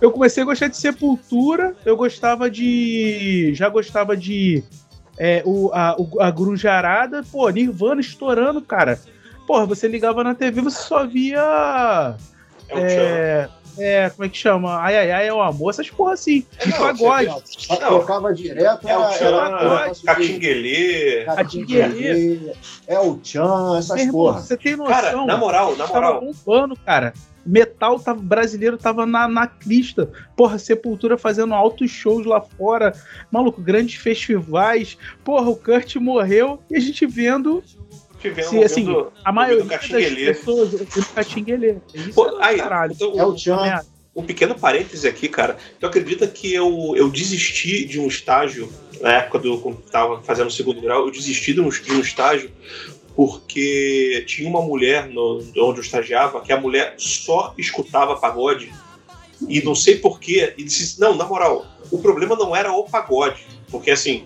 [0.00, 4.62] Eu comecei a gostar de Sepultura, eu gostava de já gostava de
[5.18, 9.00] é, o, a, a grunjarada, pô, Nirvana estourando, cara.
[9.46, 12.16] Porra, você ligava na TV, você só via.
[12.68, 14.78] É, é, é, como é que chama?
[14.78, 16.44] Ai, ai, ai, é o amor, essas porra assim.
[16.58, 17.26] É, de pagode.
[17.26, 18.88] Não, tocava direto.
[18.88, 21.24] É o Tchan, Catinguelê.
[21.24, 22.52] Catinguelê.
[22.86, 24.40] É o Tchan, essas porra.
[24.40, 24.92] Você tem noção?
[24.92, 26.14] Cara, na moral, na moral.
[26.14, 27.12] Tava bombando, cara.
[27.44, 30.10] Metal tava, brasileiro tava na, na crista.
[30.36, 32.92] Porra, Sepultura fazendo altos shows lá fora.
[33.30, 34.98] Maluco, grandes festivais.
[35.22, 37.62] Porra, o Kurt morreu e a gente vendo
[38.30, 38.86] tivemos Sim, assim,
[39.24, 41.76] a maioria das pessoas do Catinguelê.
[42.14, 42.60] Pô, aí,
[42.90, 43.80] então, é o Tchan.
[44.14, 45.58] Um pequeno parêntese aqui, cara.
[45.78, 50.46] Tu acredita que eu, eu desisti de um estágio, na época do quando tava fazendo
[50.46, 52.50] o segundo grau, eu desisti de um, de um estágio
[53.14, 58.70] porque tinha uma mulher no, onde eu estagiava que a mulher só escutava pagode
[59.48, 60.52] e não sei porquê.
[60.56, 64.24] E disse: Não, na moral, o problema não era o pagode, porque assim,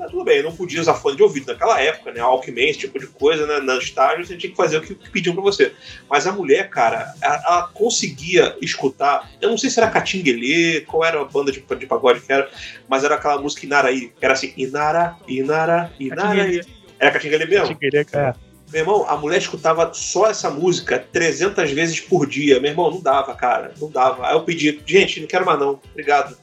[0.00, 2.20] ah, tudo bem, eu não podia usar fone de ouvido naquela época, né?
[2.20, 3.60] Alckmin, esse tipo de coisa, né?
[3.60, 5.72] No estágio, você tinha que fazer o que, que pediam pra você.
[6.08, 9.30] Mas a mulher, cara, ela, ela, conseguia escutar.
[9.40, 12.48] Eu não sei se era Catinguelê, qual era a banda de, de pagode que era,
[12.88, 16.60] mas era aquela música Inaraí, que era assim: Inara, Inara, Inara.
[16.98, 17.68] Era Catinguele mesmo?
[17.68, 18.34] Catinguele, é.
[18.72, 22.60] Meu irmão, a mulher escutava só essa música 300 vezes por dia.
[22.60, 23.72] Meu irmão, não dava, cara.
[23.80, 24.28] Não dava.
[24.28, 25.80] Aí eu pedi, gente, não quero mais não.
[25.90, 26.36] Obrigado.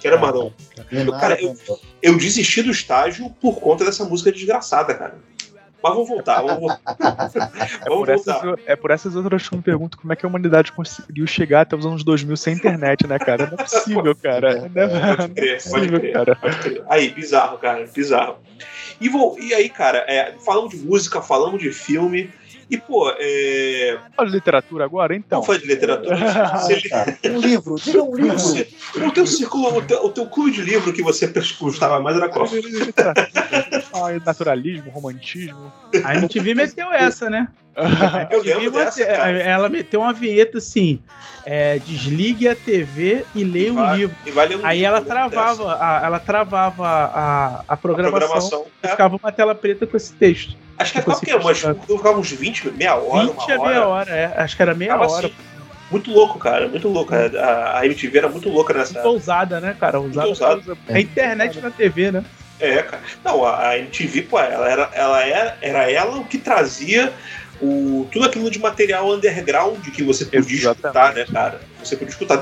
[0.00, 0.52] Quero mais não.
[0.90, 1.56] Eu, cara, eu,
[2.02, 5.18] eu desisti do estágio por conta dessa música desgraçada, cara.
[5.82, 6.96] Mas vamos voltar, vamos voltar.
[7.82, 8.36] é, por essas,
[8.66, 11.62] é, por essas, outras que eu me pergunto como é que a humanidade conseguiu chegar
[11.62, 13.46] até os anos 2000 sem internet, né, cara?
[13.46, 14.68] Não é possível, cara.
[14.68, 16.36] Não é, pode crer, é pode crer, cara.
[16.36, 16.84] Pode crer.
[16.88, 18.36] Aí, bizarro, cara, bizarro.
[19.00, 22.30] E, vou, e aí, cara, é, falamos de música, falamos de filme.
[22.70, 23.98] E, pô, é.
[24.16, 25.40] Fala de literatura agora, então.
[25.40, 26.16] Não foi de literatura.
[27.26, 28.38] um livro, diga um livro.
[28.38, 32.16] Você, o teu círculo, o teu, o teu clube de livro que você gostava mais
[32.16, 32.46] era qual?
[33.92, 35.72] ah, naturalismo, romantismo.
[36.04, 37.48] A MTV meteu essa, né?
[38.30, 41.00] Eu lembro dessa, Ela meteu uma vinheta assim:
[41.44, 44.16] é, desligue a TV e leia um livro.
[44.32, 48.88] Vai um Aí livro, ela travava, a, ela travava a, a programação, a programação é.
[48.88, 50.56] ficava uma tela preta com esse texto.
[50.80, 53.68] Acho que é qualquer, mas ficava uns 20, meia hora, 20 uma hora.
[53.68, 54.32] meia hora, é.
[54.36, 55.26] Acho que era meia Ficava hora.
[55.26, 55.36] Assim,
[55.90, 57.12] muito louco, cara, muito louco.
[57.14, 58.94] A, a MTV era muito louca nessa.
[58.94, 60.00] Muito ousada, né, cara?
[60.00, 60.28] Ousada.
[60.28, 60.78] ousada.
[60.88, 62.24] É a internet na TV, né?
[62.58, 63.02] É, cara.
[63.22, 67.12] Não, a, MTV, pô, ela era, ela era, era ela o que trazia
[67.60, 70.86] o, tudo aquilo de material underground que você podia Exatamente.
[70.86, 71.60] escutar, né, cara?
[71.82, 72.40] Você podia escutar.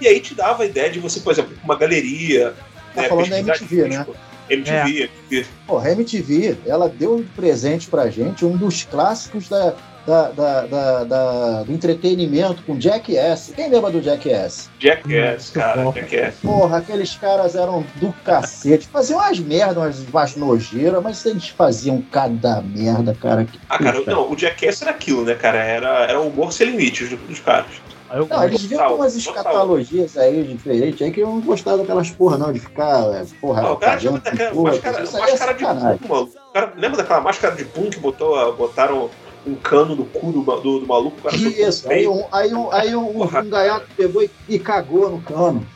[0.00, 2.54] E aí te dava a ideia de você, por exemplo, uma galeria.
[2.94, 4.06] Tá né, falando da MTV, né?
[4.50, 5.04] MTV, é.
[5.04, 5.46] MTV.
[5.66, 9.74] Porra, a MTV, ela deu um presente pra gente, um dos clássicos da,
[10.06, 13.52] da, da, da, da do entretenimento com Jackass.
[13.54, 14.70] Quem lembra do Jackass?
[14.78, 16.36] Jackass, cara, Jackass.
[16.42, 18.88] Porra, aqueles caras eram do cacete.
[18.88, 23.46] Faziam umas merdas, umas, umas nojeiras, mas eles faziam cada merda, cara.
[23.68, 25.58] ah, cara, não, o Jackass era aquilo, né, cara?
[25.58, 27.70] Era, era o humor sem limites dos caras.
[28.12, 32.36] Eu não, eles viram umas escatologias aí diferentes aí que eu não gostava daquelas porra,
[32.36, 36.30] não, de ficar, é, porra, não, o cara chama daquela máscara, máscara de punk, mano.
[36.52, 39.10] Cara, lembra daquela máscara de punk que botou, botaram
[39.46, 41.22] um cano no cu do, do, do maluco?
[41.22, 45.22] Cara, Isso, aí um, aí um, aí um, um gaiato pegou e, e cagou no
[45.22, 45.66] cano.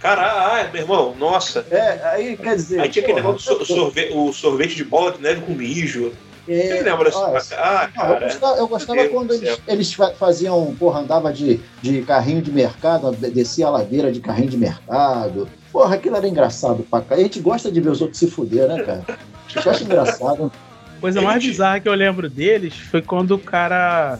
[0.00, 1.66] Caralho, meu irmão, nossa.
[1.70, 2.80] É, aí quer dizer.
[2.80, 6.12] Aí tinha aquele negócio do sorvete, o sorvete de bola de neve com mijo.
[6.48, 7.10] É, lembra
[7.58, 12.40] ah, cara, eu gostava, eu gostava quando eles, eles, faziam, porra, andava de, de carrinho
[12.40, 15.48] de mercado, descia a ladeira de carrinho de mercado.
[15.72, 17.16] Porra, aquilo era engraçado pra cá.
[17.16, 19.04] A gente gosta de ver os outros se fuder, né, cara?
[19.08, 20.52] A gente acha engraçado.
[21.00, 24.18] Coisa mais bizarra que eu lembro deles foi quando o cara.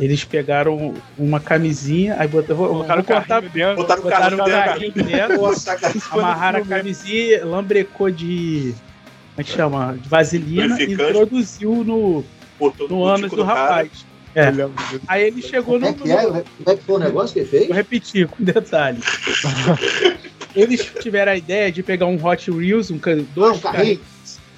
[0.00, 5.54] Eles pegaram uma camisinha, aí botaram, botaram, botaram, botaram, botaram, botaram o carrinho dentro,
[6.10, 8.74] amarraram a camisinha, lambrecou de
[9.34, 9.98] como é que chama?
[9.98, 12.24] De vaselina e introduziu no,
[12.88, 14.04] no ânus do rapaz.
[14.34, 14.50] É.
[15.08, 15.92] Aí ele chegou no.
[15.94, 16.26] Como é que, é?
[16.26, 17.66] Como é que foi o negócio que ele fez?
[17.66, 18.98] Vou repetir com detalhe.
[20.54, 22.98] eles tiveram a ideia de pegar um Hot Wheels, um
[23.34, 24.00] dois não, carrinhos.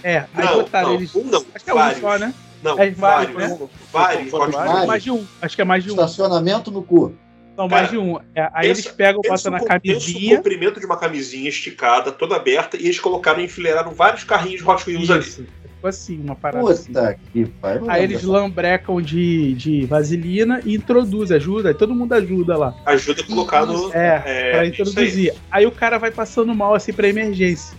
[0.03, 1.15] É, aí não, botaram não, eles.
[1.15, 2.35] Um não, acho que é um só, né?
[2.63, 3.69] Não, é vários, vários, né?
[3.93, 4.87] Vários, vários, vários.
[4.87, 5.25] Mais de um.
[5.43, 5.95] Acho que é mais de um.
[5.95, 7.15] Estacionamento no cu.
[7.57, 8.19] Não, mais de um.
[8.35, 10.35] É, aí eles pegam, botam na camisinha.
[10.35, 14.61] o comprimento de uma camisinha esticada, toda aberta, e eles colocaram e enfileiraram vários carrinhos
[14.61, 15.41] de Hot Wheels Isso.
[15.41, 15.49] ali.
[15.77, 17.19] Ficou assim, uma parada Puta assim.
[17.33, 17.85] que pariu.
[17.89, 22.75] Aí eles lambrecam de, de vaselina e introduzem, ajuda, aí todo mundo ajuda lá.
[22.87, 23.93] Ajuda a colocar no.
[23.95, 25.31] É, é pra introduzir.
[25.31, 25.39] Aí.
[25.51, 27.77] aí o cara vai passando mal assim pra emergência.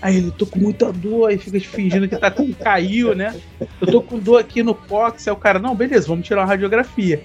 [0.00, 3.34] Aí ele, tô com muita dor, aí fica fingindo que tá com caiu, né?
[3.80, 5.26] Eu tô com dor aqui no cóccix.
[5.26, 7.20] Aí o cara, não, beleza, vamos tirar uma radiografia.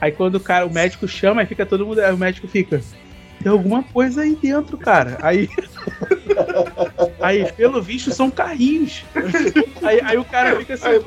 [0.00, 2.80] Aí quando o cara, o médico chama, aí fica todo mundo, aí o médico fica,
[3.42, 5.18] tem alguma coisa aí dentro, cara.
[5.22, 5.48] Aí,
[7.20, 9.04] aí pelo visto são carrinhos.
[9.82, 11.00] Aí, aí o cara fica assim, aí,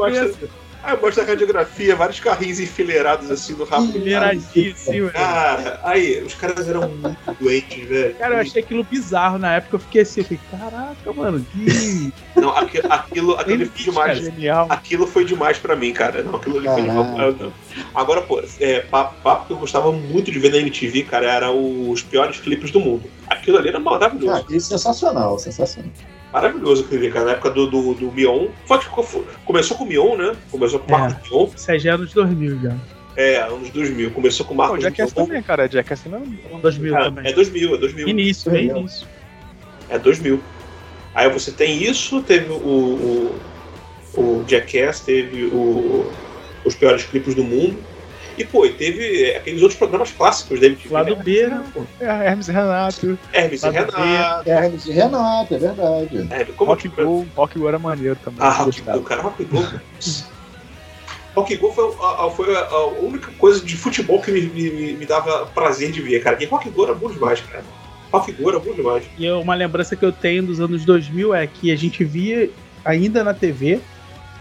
[0.83, 3.85] Aí mostra a radiografia, vários carrinhos enfileirados assim no rabo.
[3.85, 5.11] Enfileiradinho, velho.
[5.11, 8.15] Cara, aí, os caras eram muito doentes, velho.
[8.15, 9.75] Cara, eu achei aquilo bizarro na época.
[9.75, 12.13] Eu fiquei assim, eu falei, caraca, mano, que.
[12.39, 14.19] Não, aquilo, aquilo, aquilo foi demais.
[14.19, 14.67] Genial.
[14.69, 16.23] Aquilo foi demais pra mim, cara.
[16.23, 17.53] Não, aquilo ali foi demais.
[17.93, 22.01] Agora, pô, é, papo que eu gostava muito de ver na MTV, cara, era os
[22.01, 23.03] piores clipes do mundo.
[23.31, 24.45] Aquilo ali era maravilhoso.
[24.49, 25.91] Ah, é sensacional, sensacional
[26.31, 28.47] maravilhoso aquele cara, na época do, do, do Mion.
[28.65, 28.79] Foi,
[29.45, 30.35] começou com o Mion, né?
[30.49, 31.47] Começou com o Marcos é, Mion.
[31.55, 32.75] Isso é anos 2000 já.
[33.17, 34.11] É, anos 2000.
[34.11, 34.87] Começou com o Marcos Mion.
[34.87, 35.67] O Jackass também, cara.
[35.67, 37.27] Jackass não é 2000 é, também.
[37.27, 38.07] É 2000, é 2000.
[38.07, 39.07] Início, bem início.
[39.89, 40.41] É 2000.
[41.13, 46.09] Aí você tem isso, teve o, o, o Jackass, teve o,
[46.63, 47.77] os piores clipes do mundo.
[48.41, 50.93] E, pô, e teve aqueles outros programas clássicos da MTV.
[50.93, 51.23] Lá do né?
[51.23, 51.83] B, né, pô?
[51.99, 53.19] É, Hermes e Renato.
[53.31, 54.49] Hermes e Renato.
[54.49, 56.27] É, Hermes e Renato, é verdade.
[56.31, 58.39] É, como Rock Go, Rock Go era maneiro também.
[58.39, 59.63] Ah, Rock Go, cara, Rock Go.
[61.35, 65.05] Rock Go foi, a, foi a, a, única coisa de futebol que me, me, me,
[65.05, 66.41] dava prazer de ver, cara.
[66.41, 67.63] E Rock Go era bom demais, cara.
[68.11, 69.03] Rock Go era bom demais.
[69.19, 72.49] E uma lembrança que eu tenho dos anos 2000 é que a gente via
[72.83, 73.79] ainda na TV,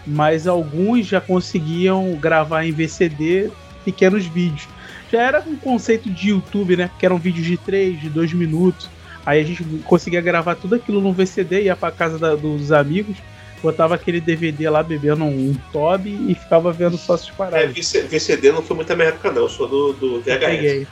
[0.07, 3.51] mas alguns já conseguiam gravar em VCD
[3.83, 4.67] pequenos vídeos.
[5.11, 6.89] Já era um conceito de YouTube, né?
[6.99, 8.89] Que eram vídeos de 3, de 2 minutos.
[9.25, 13.17] Aí a gente conseguia gravar tudo aquilo no VCD, ia pra casa da, dos amigos,
[13.61, 17.93] botava aquele DVD lá bebendo um Toby e ficava vendo só essas É, paradas.
[18.09, 19.43] VCD não foi muito da minha época, não.
[19.43, 20.39] Eu sou do, do VHS.
[20.39, 20.87] Peguei.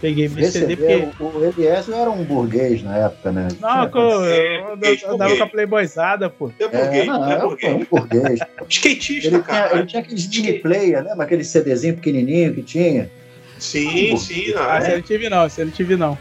[0.00, 1.22] Peguei VCD VCD, porque.
[1.22, 3.48] o, o Elias era um burguês na época, né?
[3.60, 5.38] Não, Tinha- eu, É, eu burguês, andava burguês.
[5.38, 6.50] com a Playboyzada, pô.
[6.58, 7.88] É É, burguês, não, é era um burguês.
[7.90, 8.40] burguês.
[8.68, 9.76] Skatista, Ele tinha, cara.
[9.78, 13.10] ele tinha aqueles mini player, lembra aquele CDzinho pequenininho que tinha?
[13.58, 14.54] Sim, sim.
[14.56, 14.96] ah, Ah, esse eu é.
[14.96, 16.18] não tive não, esse eu não tive não.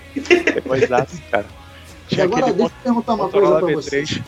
[0.56, 1.46] Depois dá, cara.
[2.08, 4.10] Tinha agora, aquele deixa eu perguntar uma coisa pra vocês.
[4.10, 4.22] V3.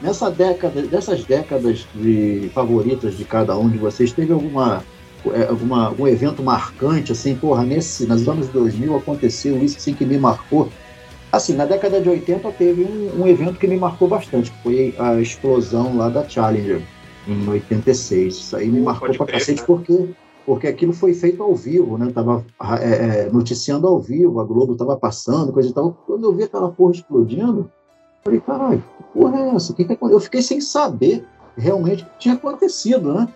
[0.00, 4.97] Nessa década, dessas décadas de favoritas de cada um de vocês, teve alguma, é,
[5.48, 10.18] alguma algum evento marcante, assim, porra, nesse, nos anos 2000 aconteceu isso assim que me
[10.18, 10.68] marcou?
[11.30, 14.94] Assim, na década de 80 teve um, um evento que me marcou bastante, que foi
[14.98, 16.82] a explosão lá da Challenger,
[17.26, 18.34] em 86.
[18.34, 19.66] Isso aí me marcou pode pra crer, cacete, cara.
[19.66, 20.08] porque,
[20.46, 22.10] porque aquilo foi feito ao vivo, né?
[22.14, 22.44] Tava
[22.80, 25.92] é, é, noticiando ao vivo, a Globo tava passando, coisa e tal.
[26.06, 27.70] Quando eu vi aquela porra explodindo,
[28.28, 29.72] Falei, caralho, que porra é essa?
[29.72, 31.24] Que que acon-" Eu fiquei sem saber
[31.56, 33.28] realmente o que tinha acontecido, né?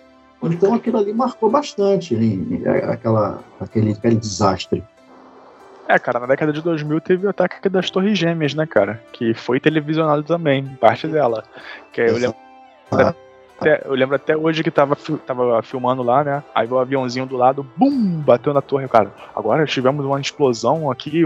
[0.43, 2.83] Então aquilo ali marcou bastante, né?
[2.91, 4.83] aquela, aquele, aquele desastre.
[5.89, 9.03] É, cara, na década de 2000 teve o ataque das Torres Gêmeas, né, cara?
[9.13, 11.45] Que foi televisionado também, parte dela.
[11.93, 12.37] Que eu lembro,
[13.63, 16.43] até, eu lembro até hoje que tava, tava filmando lá, né?
[16.55, 19.13] Aí veio o aviãozinho do lado, bum, bateu na torre, cara.
[19.35, 21.23] Agora tivemos uma explosão aqui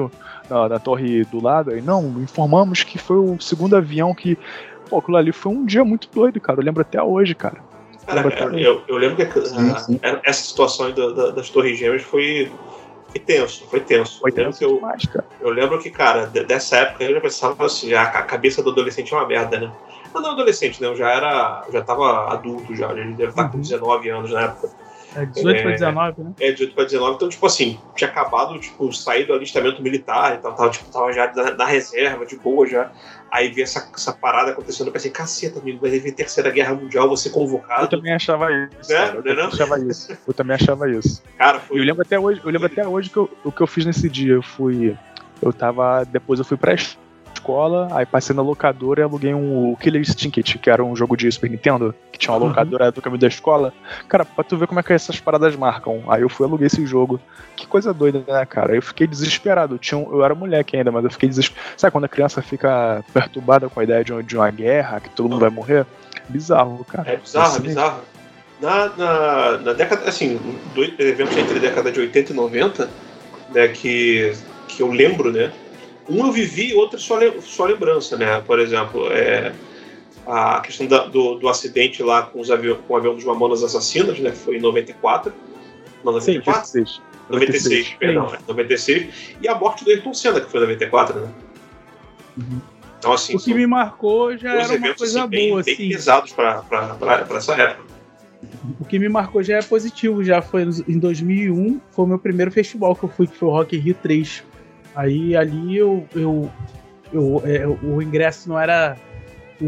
[0.48, 1.70] na, na torre do lado.
[1.70, 4.38] Aí, não, informamos que foi o segundo avião que.
[4.88, 6.60] Pô, aquilo ali foi um dia muito doido, cara.
[6.60, 7.56] Eu lembro até hoje, cara.
[8.06, 9.98] Cara, eu, eu lembro que Sim, ah, sim.
[10.24, 12.52] essa situação da- da- das Torres Gêmeas foi,
[13.10, 14.20] foi tenso, foi tenso.
[14.20, 15.26] Foi eu, tenso eu, demais, cara.
[15.40, 18.70] eu lembro que, cara, de- dessa época eu já pensava assim, a, a cabeça do
[18.70, 19.72] adolescente é uma merda, né?
[20.14, 20.86] Mas não adolescente, né?
[20.86, 21.64] Eu já era.
[21.66, 23.62] Eu já tava adulto já, ele deve estar com Uhum.
[23.62, 24.68] 19 anos na época.
[25.16, 25.74] É 18 pra É.
[25.74, 26.32] 19, né?
[26.40, 30.38] É, 18 para 19, então, tipo assim, tinha acabado, tipo, sair do alistamento militar e
[30.38, 32.90] tal, tava, tipo, tava já na, na reserva, de boa já.
[33.30, 37.08] Aí vi essa, essa parada acontecendo, eu pensei, caceta, amigo, vai vir Terceira Guerra Mundial,
[37.08, 37.88] vou ser Eu convocado.
[37.88, 38.92] também achava isso.
[38.92, 38.96] Né?
[38.98, 39.22] cara.
[39.24, 40.16] Eu Não é achava isso.
[40.26, 41.22] Eu também achava isso.
[41.36, 41.80] Cara, E foi.
[41.80, 44.08] eu lembro até hoje, eu lembro até hoje que eu- o que eu fiz nesse
[44.08, 44.34] dia.
[44.34, 44.96] Eu fui.
[45.42, 46.04] Eu tava.
[46.04, 46.74] Depois eu fui pra
[47.36, 51.30] escola, aí passei na locadora e aluguei um Killer Instinct, que era um jogo de
[51.30, 52.48] Super Nintendo, que tinha uma Uhum.
[52.48, 53.72] locadora do caminho da escola.
[54.08, 56.02] Cara, pra tu ver como é que essas paradas marcam.
[56.08, 57.20] Aí eu fui aluguei esse jogo.
[57.54, 58.74] Que coisa doida, né, cara?
[58.74, 59.74] Eu fiquei desesperado.
[59.74, 61.66] Eu, tinha um- eu era moleque ainda, mas eu fiquei desesperado.
[61.76, 65.10] Sabe quando a criança fica perturbada com a ideia de, um- de uma guerra, que
[65.10, 65.86] todo mundo vai morrer?
[66.28, 67.10] Bizarro, cara.
[67.12, 68.00] É bizarro, é Assim, bizarro.
[68.60, 70.40] Na, na, na década, assim,
[70.74, 72.88] dois eventos entre a década de 80 e 90,
[73.54, 74.32] né, que,
[74.66, 75.52] que eu lembro, né?
[76.08, 78.40] Um eu vivi, outro só, só lembrança, né?
[78.46, 79.52] Por exemplo, é,
[80.26, 83.62] a questão da- do, do acidente lá com, os avião, com o avião dos Mamonas
[83.62, 84.30] Assassinas, né?
[84.30, 85.32] que Foi em 94.
[86.04, 86.62] Não, Sim, 94?
[86.80, 87.02] 96.
[87.28, 89.36] 96, perdão, é, 96.
[89.42, 91.28] E a morte do Ayrton Senna, que foi em 94, né?
[92.38, 92.60] Uhum.
[92.98, 95.88] Então, assim, O que me marcou já era uma coisa assim, bem, boa, bem assim.
[95.88, 96.64] pesados para
[97.36, 97.84] essa época.
[98.80, 102.50] O que me marcou já é positivo, já foi em 2001, foi o meu primeiro
[102.50, 104.44] festival que eu fui, que foi o Rock in Rio 3.
[104.96, 106.50] Aí ali eu, eu,
[107.12, 108.96] eu é, o ingresso não era
[109.60, 109.64] o,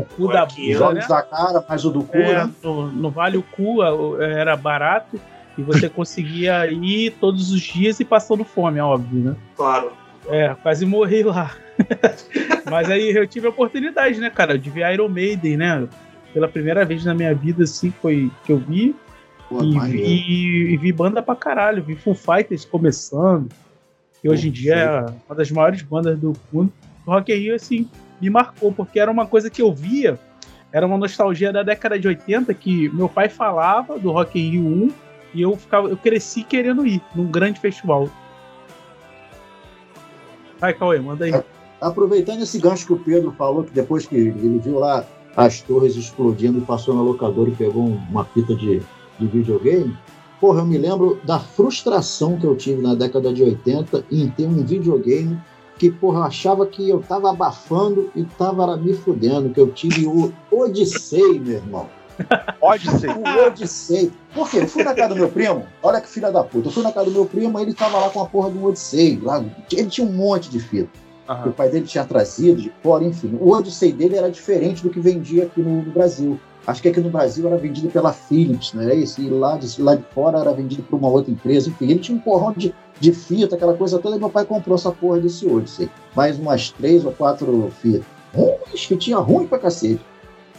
[0.00, 1.08] o cu da era Os 500, bunda, olhos né?
[1.08, 2.50] da cara, mas o do cu, É, né?
[2.62, 3.82] no, no Vale o Cu
[4.22, 5.18] era barato
[5.56, 9.36] e você conseguia ir todos os dias e passando fome, é óbvio, né?
[9.56, 9.92] Claro.
[10.28, 11.50] É, quase morri lá.
[12.70, 15.88] Mas aí eu tive a oportunidade, né, cara, de ver Iron Maiden, né?
[16.32, 18.94] Pela primeira vez na minha vida, assim, foi que eu vi.
[19.48, 23.48] Pô, E vi, e vi banda pra caralho, vi Full Fighters começando.
[24.22, 26.72] E hoje em dia é uma das maiores bandas do mundo.
[27.06, 27.88] O Rock in Rio, assim,
[28.20, 30.18] me marcou, porque era uma coisa que eu via,
[30.72, 34.66] era uma nostalgia da década de 80, que meu pai falava do Rock in Rio
[34.66, 34.90] 1,
[35.34, 38.08] e eu, ficava, eu cresci querendo ir num grande festival.
[40.60, 41.32] Vai, Cauê, manda aí.
[41.80, 45.04] Aproveitando esse gancho que o Pedro falou, que depois que ele viu lá
[45.36, 48.80] as torres explodindo e passou na locadora e pegou um- uma fita de,
[49.18, 49.96] de videogame,
[50.42, 54.44] porra, eu me lembro da frustração que eu tive na década de 80 em ter
[54.44, 55.40] um videogame
[55.78, 60.04] que, porra, eu achava que eu tava abafando e tava me fudendo, que eu tive
[60.04, 61.88] o Odyssey, meu irmão.
[62.98, 63.10] Ser.
[63.10, 64.12] O Odyssey.
[64.34, 64.58] Por quê?
[64.58, 66.68] Eu fui na casa do meu primo, olha que filha da puta.
[66.68, 69.20] Eu fui na casa do meu primo, ele tava lá com a porra do Odyssey.
[69.22, 70.90] Lá, ele tinha um monte de fita
[71.42, 73.38] que o pai dele tinha trazido de fora, enfim.
[73.40, 76.38] O Odyssey dele era diferente do que vendia aqui no Brasil.
[76.66, 78.94] Acho que aqui no Brasil era vendido pela Philips, né?
[78.94, 81.68] Isso, e lá de, lá de fora era vendido por uma outra empresa.
[81.68, 84.76] Enfim, ele tinha um porrão de, de fita, aquela coisa toda, e meu pai comprou
[84.76, 85.90] essa porra desse Odyssey.
[86.14, 88.04] Mais umas três ou quatro fitas.
[88.34, 90.04] Ruins, fitinha ruim pra cacete.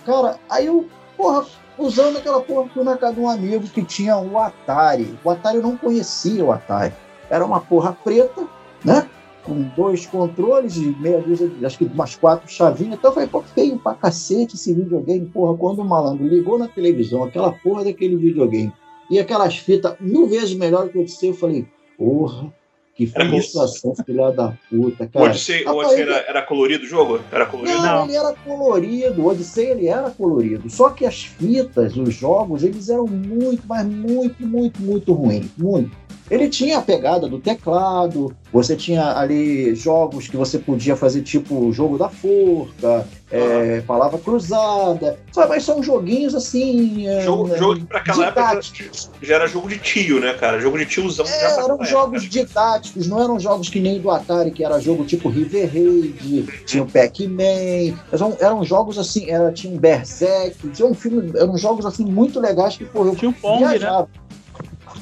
[0.05, 1.45] Cara, aí eu, porra,
[1.77, 5.17] usando aquela porra, fui na casa de um amigo que tinha o Atari.
[5.23, 6.93] O Atari eu não conhecia o Atari.
[7.29, 8.45] Era uma porra preta,
[8.83, 9.07] né?
[9.43, 12.95] Com dois controles e meia dúzia, acho que umas quatro chavinhas.
[12.95, 15.57] Então eu falei, pô, feio pra cacete esse videogame, porra.
[15.57, 18.71] Quando o malandro ligou na televisão, aquela porra daquele videogame,
[19.09, 21.67] e aquelas fitas mil vezes melhor que eu disse, eu falei,
[21.97, 22.53] porra,
[22.95, 25.25] que frustração, filha da puta, cara.
[25.25, 27.19] O Odyssey, o Odyssey era, era, colorido o jogo?
[27.31, 27.77] Era colorido?
[27.77, 29.21] Não, não, ele era colorido.
[29.21, 30.69] O Odyssey ele era colorido.
[30.69, 35.47] Só que as fitas, os jogos, eles eram muito, mas muito, muito, muito ruins.
[35.57, 35.91] Muito.
[36.29, 41.55] Ele tinha a pegada do teclado, você tinha ali jogos que você podia fazer tipo
[41.55, 45.49] o jogo da forca, é, palavra cruzada, sabe?
[45.49, 47.07] Mas são joguinhos assim.
[47.07, 49.05] É, jogo, é, jogo pra aquela didáticos.
[49.05, 50.59] época já era jogo de tio, né, cara?
[50.59, 51.25] Jogo de tiozão.
[51.25, 52.39] É, eram jogos época.
[52.39, 56.83] didáticos, não eram jogos que nem do Atari, que era jogo tipo River Raid, tinha
[56.83, 57.97] o Pac-Man.
[58.11, 62.39] Eram, eram jogos assim, era, tinha um Berserk, tinha um filme, eram jogos assim muito
[62.39, 63.69] legais que, pô, eu tinha um Pong, né?
[63.69, 64.03] viajava.
[64.03, 64.33] né?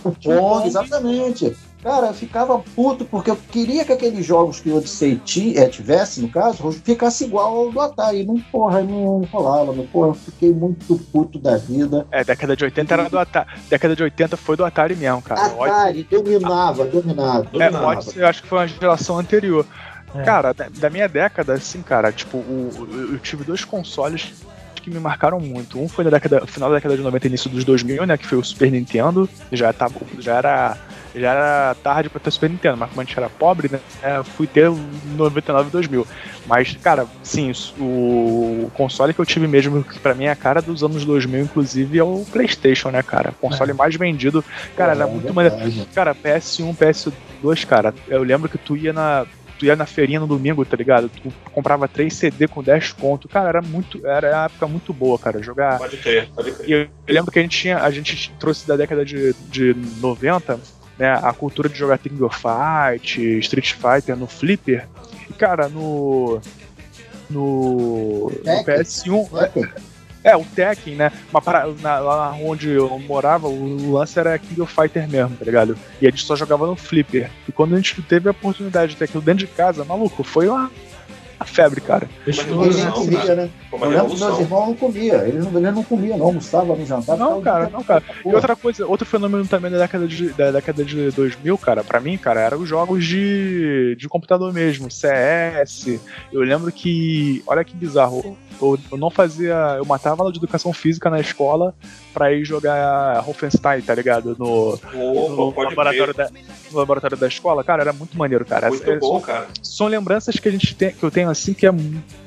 [0.03, 1.55] O Pong, exatamente.
[1.83, 5.19] Cara, eu ficava puto porque eu queria que aqueles jogos que o Odyssey
[5.57, 8.23] é, tivesse, no caso, ficasse igual ao do Atari.
[8.23, 9.73] Não, porra, não rolava.
[9.73, 12.05] Não, porra, eu fiquei muito puto da vida.
[12.11, 13.49] É, década de 80 era do Atari.
[13.67, 15.41] Década de 80 foi do Atari mesmo, cara.
[15.41, 17.47] Atari, dominava, dominava.
[17.47, 17.85] É, dominava.
[17.85, 19.65] É, Odyssey eu acho que foi uma geração anterior.
[20.13, 20.21] É.
[20.23, 22.69] Cara, da minha década, assim, cara, tipo, o,
[23.11, 24.33] eu tive dois consoles
[24.81, 25.79] que me marcaram muito.
[25.79, 28.37] Um foi na década, final da década de 90 início dos 2000, né, que foi
[28.37, 29.29] o Super Nintendo.
[29.51, 30.77] Já tava, já era
[31.13, 33.79] já era tarde pra ter Super Nintendo, mas como a gente era pobre, né,
[34.23, 34.71] fui ter
[35.15, 36.07] 99 e 2000.
[36.47, 40.61] Mas, cara, sim, o console que eu tive mesmo, que pra mim é a cara
[40.61, 43.31] dos anos 2000, inclusive, é o PlayStation, né, cara?
[43.31, 43.73] O console é.
[43.73, 44.43] mais vendido.
[44.75, 45.57] Cara, é, era muito maneiro.
[45.93, 49.25] Cara, PS1, PS2, cara, eu lembro que tu ia na
[49.61, 51.07] tu ia na feirinha no domingo, tá ligado?
[51.07, 53.29] Tu comprava 3 CD com 10 conto.
[53.29, 54.05] Cara, era muito.
[54.07, 55.41] Era uma época muito boa, cara.
[55.43, 55.77] Jogar.
[55.77, 56.67] Pode crer, pode crer.
[56.67, 57.77] E eu, lembro que a gente tinha.
[57.77, 60.59] A gente trouxe da década de, de 90,
[60.97, 61.13] né?
[61.13, 64.87] A cultura de jogar King of Fight, Street Fighter no Flipper.
[65.29, 66.41] E, cara, no.
[67.29, 69.29] No, no PS1.
[69.55, 69.69] É,
[70.35, 71.11] o Tekken, né?
[71.31, 75.45] Uma para, na, lá onde eu morava, o lance era King of Fighter mesmo, tá
[75.45, 75.77] ligado?
[76.01, 77.29] E a gente só jogava no Flipper.
[77.47, 80.47] E quando a gente teve a oportunidade de ter aquilo dentro de casa, maluco, foi
[80.47, 80.69] uma
[81.41, 82.07] a febre, cara.
[82.27, 83.49] Eles não comia, né?
[83.71, 85.21] Eu lembro que meus irmãos não comiam.
[85.25, 86.27] Eles não, eles não comiam, não.
[86.27, 87.17] Almoçava, não jantava.
[87.17, 88.03] Não, cara, não, cara.
[88.23, 91.99] E outra coisa, outro fenômeno também da década de, da década de 2000, cara, pra
[91.99, 94.91] mim, cara, eram os jogos de, de computador mesmo.
[94.91, 95.99] CS.
[96.31, 99.75] Eu lembro que, olha que bizarro, eu, eu não fazia.
[99.77, 101.73] Eu matava aula de educação física na escola
[102.13, 104.35] pra ir jogar Wolfenstein, tá ligado?
[104.37, 106.29] No, Opa, no, laboratório da,
[106.71, 107.63] no laboratório da escola.
[107.63, 108.69] Cara, era muito maneiro, cara.
[108.69, 109.47] Muito é, bom, são, cara.
[109.61, 111.71] São lembranças que a gente tem, que eu tenho assim, que é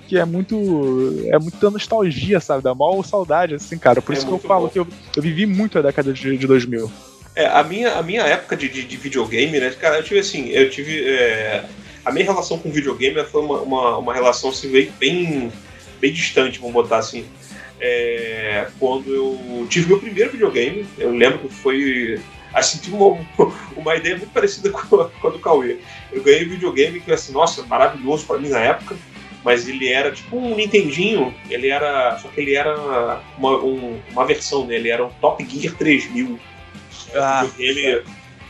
[0.07, 1.26] que é muito.
[1.28, 2.62] É muita nostalgia, sabe?
[2.62, 4.03] Da maior saudade, assim, cara.
[4.03, 4.70] Por é isso que eu falo bom.
[4.70, 6.91] que eu, eu vivi muito a década de, de 2000.
[7.37, 9.70] É, a minha, a minha época de, de, de videogame, né?
[9.70, 11.05] Cara, eu tive assim, eu tive.
[11.09, 11.64] É,
[12.05, 15.53] a minha relação com videogame foi uma, uma, uma relação assim, bem, bem
[16.11, 17.27] distante, vamos botar assim.
[17.81, 22.21] É, quando eu tive meu primeiro videogame, eu lembro que foi
[22.55, 23.19] assim, tive uma,
[23.77, 25.79] uma ideia muito parecida com a, com a do Cauê.
[26.13, 28.97] Eu ganhei um videogame que, assim, nossa, maravilhoso para mim na época,
[29.45, 34.25] mas ele era tipo um Nintendinho, ele era, só que ele era uma, um, uma
[34.25, 36.39] versão dele, era um Top Gear 3000.
[37.15, 38.03] Ah, ele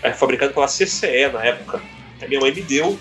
[0.03, 1.83] é fabricado pela CCE na época.
[2.23, 2.99] A minha mãe me deu,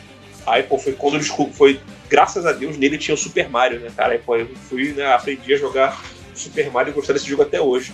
[0.48, 1.24] aí pô, foi quando eu
[1.54, 1.80] foi
[2.10, 4.14] graças a Deus nele tinha o Super Mario, né, cara?
[4.14, 6.02] Aí pô, eu fui, né, aprendi a jogar
[6.34, 7.94] Super Mario e gostar desse jogo até hoje.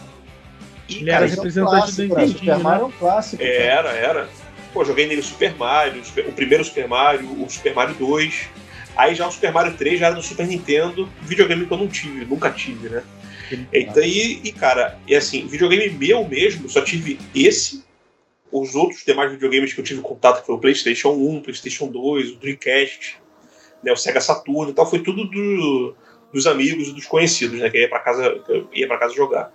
[0.87, 2.27] E, ele cara, era representante do Nintendo.
[2.31, 2.63] Super né?
[2.63, 3.43] Mario é um clássico.
[3.43, 4.29] Era, era.
[4.73, 8.49] Pô, joguei nele o Super Mario, o primeiro Super Mario, o Super Mario 2.
[8.95, 11.87] Aí já o Super Mario 3 já era do Super Nintendo, videogame que eu não
[11.87, 13.03] tive, nunca tive, né?
[13.73, 17.83] Então, e, e, cara, e assim, videogame meu mesmo, só tive esse.
[18.51, 22.35] Os outros demais videogames que eu tive contato foi o PlayStation 1, PlayStation 2, o
[22.37, 23.19] Dreamcast,
[23.83, 25.95] né, o Sega Saturn e tal, foi tudo do,
[26.33, 27.69] dos amigos dos conhecidos, né?
[27.69, 28.41] Que ia para casa,
[28.73, 29.51] ia para casa jogar.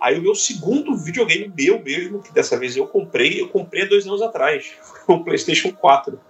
[0.00, 4.06] Aí o meu segundo videogame meu mesmo, que dessa vez eu comprei, eu comprei dois
[4.06, 4.72] anos atrás,
[5.08, 6.20] o PlayStation 4.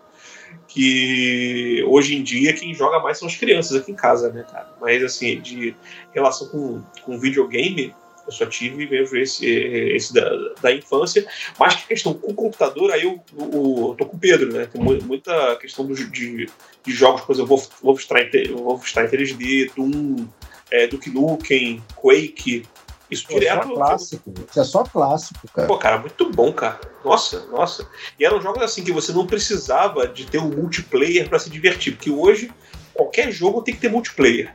[0.68, 4.72] Que hoje em dia quem joga mais são as crianças aqui em casa, né, cara?
[4.80, 5.74] Mas assim, de
[6.12, 7.94] relação com, com videogame,
[8.26, 11.26] eu só tive mesmo esse, esse da, da infância.
[11.58, 14.66] Mas que questão com o computador, aí eu, eu, eu, tô com o Pedro, né?
[14.66, 16.48] Tem muita questão do, de,
[16.84, 20.26] de jogos, por exemplo, Wolfenstein, Wolfenstein 3D, Doom,
[20.70, 22.64] é, Duke Nukem, Quake,
[23.10, 23.68] isso Pô, direto.
[23.68, 24.34] Só clássico.
[24.50, 25.68] Isso é só clássico, cara.
[25.68, 26.80] Pô, cara, muito bom, cara.
[27.04, 27.88] Nossa, nossa.
[28.18, 31.94] E eram jogos assim que você não precisava de ter um multiplayer para se divertir,
[31.94, 32.50] porque hoje
[32.92, 34.54] qualquer jogo tem que ter multiplayer.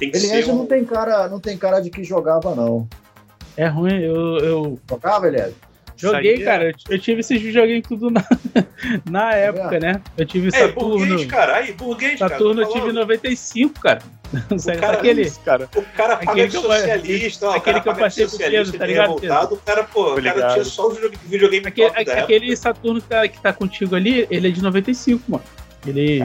[0.00, 0.56] Tem que Elias ser um...
[0.56, 2.88] não tem cara, não tem cara de que jogava, não.
[3.56, 5.52] É ruim, eu, eu Jogava, Elias?
[5.96, 6.64] joguei, Isso aí é- cara.
[6.70, 8.24] Eu, eu tive esses videogames tudo na,
[9.10, 9.82] na época, vendo?
[9.82, 10.02] né?
[10.16, 10.98] Eu tive É, Saturno.
[10.98, 11.56] burguês, cara.
[11.56, 12.30] Aí, burguês, cara.
[12.32, 12.96] Saturno eu tive em falando.
[13.00, 13.98] 95, cara.
[14.58, 15.22] Sabe cara- aquele.
[15.22, 15.68] Isso, cara.
[15.76, 18.64] O cara paga Aquele de que eu- socialista, ó, aquele cara que eu passei socialista,
[18.64, 21.88] Pedro, tá ligado, revoltado, o cara, pô, o cara tinha só o videogame, videogame Aquele,
[21.90, 25.44] top da aquele Saturno que tá, que tá contigo ali, ele é de 95, mano.
[25.86, 26.20] Ele.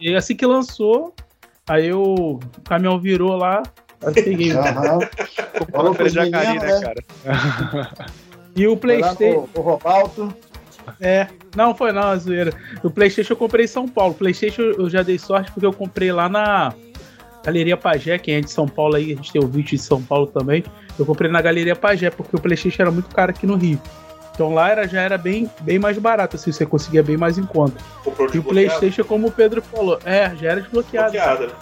[0.00, 1.14] E assim que lançou,
[1.68, 3.62] aí o caminhão virou lá,
[4.02, 4.52] aí eu peguei.
[4.52, 4.98] Aham.
[5.58, 6.80] Comprou Falou Jacari, meninos, né, né?
[6.80, 8.06] cara?
[8.56, 9.48] E o PlayStation.
[9.54, 10.34] no Robalto.
[11.00, 12.52] É, não foi não, a zoeira.
[12.82, 14.12] O PlayStation eu comprei em São Paulo.
[14.12, 16.74] O PlayStation eu já dei sorte porque eu comprei lá na
[17.44, 20.02] Galeria Pajé, quem é de São Paulo aí, a gente tem o vídeo de São
[20.02, 20.64] Paulo também.
[20.98, 23.80] Eu comprei na Galeria Pajé porque o PlayStation era muito caro aqui no Rio.
[24.34, 27.44] Então lá era, já era bem, bem mais barato, assim, você conseguia bem mais em
[27.44, 27.76] conta.
[28.32, 31.12] E o PlayStation, como o Pedro falou, é, já era desbloqueado.
[31.12, 31.52] desbloqueado, né?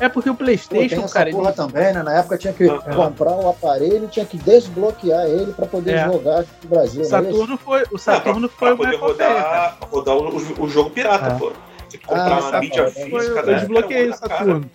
[0.00, 2.02] É porque o Pô, tem PlayStation, essa cara, porra ele, também, né?
[2.04, 5.96] Na época tinha que Ah, comprar o aparelho e tinha que desbloquear ele pra poder
[5.96, 6.04] É.
[6.06, 7.02] jogar aqui no Brasil.
[7.04, 7.22] o não é?
[7.22, 10.90] Saturno foi, o Ah, Saturno pra, foi pra uma poder rodar, rodar o, o jogo
[10.90, 11.38] pirata, É.
[11.38, 11.52] pô.
[11.90, 13.54] Tem que Ah, comprar uma tá, mídia Foi, física, eu né?
[13.58, 14.14] desbloqueei o.
[14.14, 14.70] Saturno.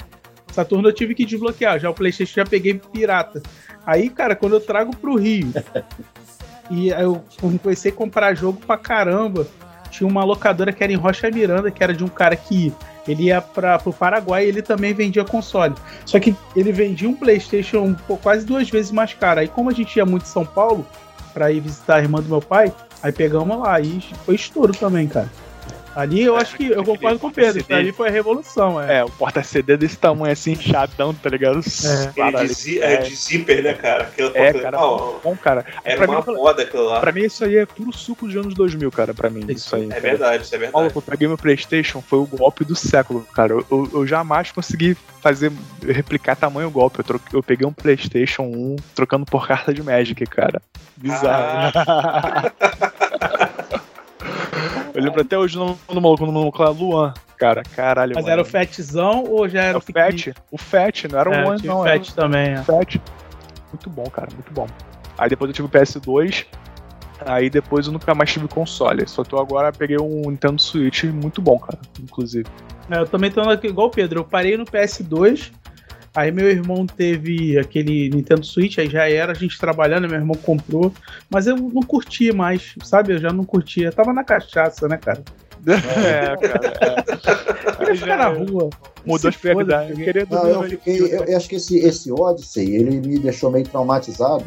[0.51, 1.79] Saturno eu tive que desbloquear.
[1.79, 3.41] Já o PlayStation já peguei pirata.
[3.85, 5.51] Aí, cara, quando eu trago pro Rio
[6.69, 9.47] e eu comecei a comprar jogo pra caramba,
[9.89, 12.73] tinha uma locadora que era em Rocha Miranda, que era de um cara que
[13.07, 15.75] ele ia pra, pro Paraguai e ele também vendia console.
[16.05, 19.41] Só que ele vendia um PlayStation pô, quase duas vezes mais caro.
[19.41, 20.85] Aí, como a gente ia muito em São Paulo
[21.33, 23.79] pra ir visitar a irmã do meu pai, aí pegamos lá.
[23.79, 25.29] E foi estouro também, cara.
[25.95, 27.61] Ali eu É, acho que eu concordo com o Pedro.
[27.61, 27.73] CD.
[27.73, 28.97] Ali foi a revolução, é.
[28.99, 31.59] É, o porta-CD desse tamanho assim, chatão, tá ligado?
[31.59, 32.07] É.
[32.15, 34.03] Caralho, de, zi- é, de zíper, né, cara?
[34.03, 35.65] Aquilo, É, cara, bom, cara.
[35.83, 36.99] era pra uma mim, moda aquilo lá.
[36.99, 39.45] Pra mim, isso aí é puro suco dos anos 2000, cara, pra mim.
[39.49, 39.85] Isso aí.
[39.85, 40.01] É cara.
[40.01, 40.77] verdade, isso é verdade.
[40.81, 43.53] Maluco, eu peguei meu PlayStation, foi o golpe do século, cara.
[43.53, 45.51] Eu, eu- eu jamais consegui fazer,
[45.87, 46.99] replicar tamanho golpe.
[46.99, 50.61] Eu, troquei- eu peguei um PlayStation 1 trocando por carta de Magic, cara.
[50.97, 51.71] Bizarro.
[51.75, 52.51] Ah.
[54.93, 57.13] eu lembro até hoje no, no maluco, no maluco lá, Luan.
[57.37, 58.13] Cara, caralho.
[58.15, 58.33] Mas mano.
[58.33, 60.33] era o Fatzão ou já É era o Fat.
[60.51, 61.81] O Fat, não era o É, tinha não.
[61.81, 62.59] o Era Fat também, é.
[62.59, 62.95] o Fat.
[63.71, 64.67] Muito bom, cara, muito bom.
[65.17, 66.45] Aí depois eu tive o PS2.
[67.25, 69.07] Aí depois eu nunca mais tive console.
[69.07, 72.47] Só tô agora, peguei um Nintendo Switch muito bom, cara, inclusive.
[72.89, 74.19] É, Eu também tô aqui igual o Pedro.
[74.21, 75.51] Eu parei no PS2.
[76.15, 80.35] Aí meu irmão teve aquele Nintendo Switch, aí já era a gente trabalhando, meu irmão
[80.35, 80.93] comprou.
[81.29, 83.13] Mas eu não curtia mais, sabe?
[83.13, 83.87] Eu já não curtia.
[83.87, 85.23] Eu tava na cachaça, né, cara?
[85.65, 87.05] É, cara.
[87.65, 88.69] Eu queria ficar na rua.
[89.05, 89.97] Mudou as prioridades.
[89.97, 91.01] Eu queria Não, eu fiquei.
[91.01, 94.45] Eu, eu acho que esse, esse Odyssey, ele me deixou meio traumatizado.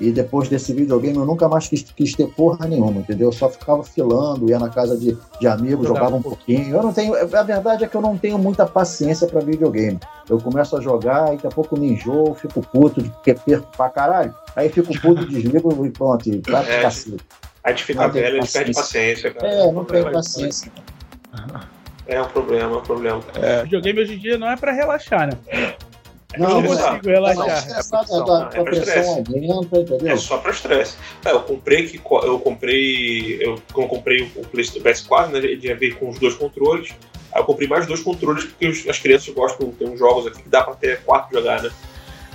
[0.00, 3.28] E depois desse videogame eu nunca mais quis, quis ter porra nenhuma, entendeu?
[3.28, 6.76] Eu só ficava filando, ia na casa de, de amigos, Jogava jogava um pouquinho.
[6.76, 7.14] Eu não tenho.
[7.14, 9.98] A verdade é que eu não tenho muita paciência pra videogame.
[10.28, 13.88] Eu começo a jogar, e daqui a pouco me enjoo, fico puto, porque perco pra
[13.88, 14.34] caralho.
[14.54, 17.16] Aí fico puto, desligo e pronto, e vai É, cacete.
[17.64, 19.30] A gente fica Não tem velho, a gente perde paciência.
[19.32, 19.48] cara.
[19.48, 20.72] É, não tenho paciência.
[22.06, 23.20] É um problema, é um problema.
[23.34, 25.32] É, Videogame hoje em dia não é pra relaxar, né?
[26.36, 27.48] É Não, eu não consigo Tá relaxar.
[27.48, 30.08] é a, pressão, a é pressão aumenta, entendeu?
[30.14, 30.96] É só pra estresse.
[31.24, 33.38] É, eu comprei que eu comprei.
[33.40, 35.38] Eu, quando eu comprei o PlayStation PS4, né?
[35.38, 36.90] Ele já veio com os dois controles.
[37.32, 40.42] Aí eu comprei mais dois controles porque os- as crianças gostam, tem uns jogos aqui
[40.42, 41.70] que dá pra ter quatro jogar, né?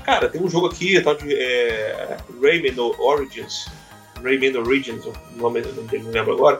[0.04, 3.68] Cara, tem um jogo aqui, tal de é, Rayman Origins.
[4.24, 6.60] Rayman Origins, o nome, o nome dele, não lembro agora.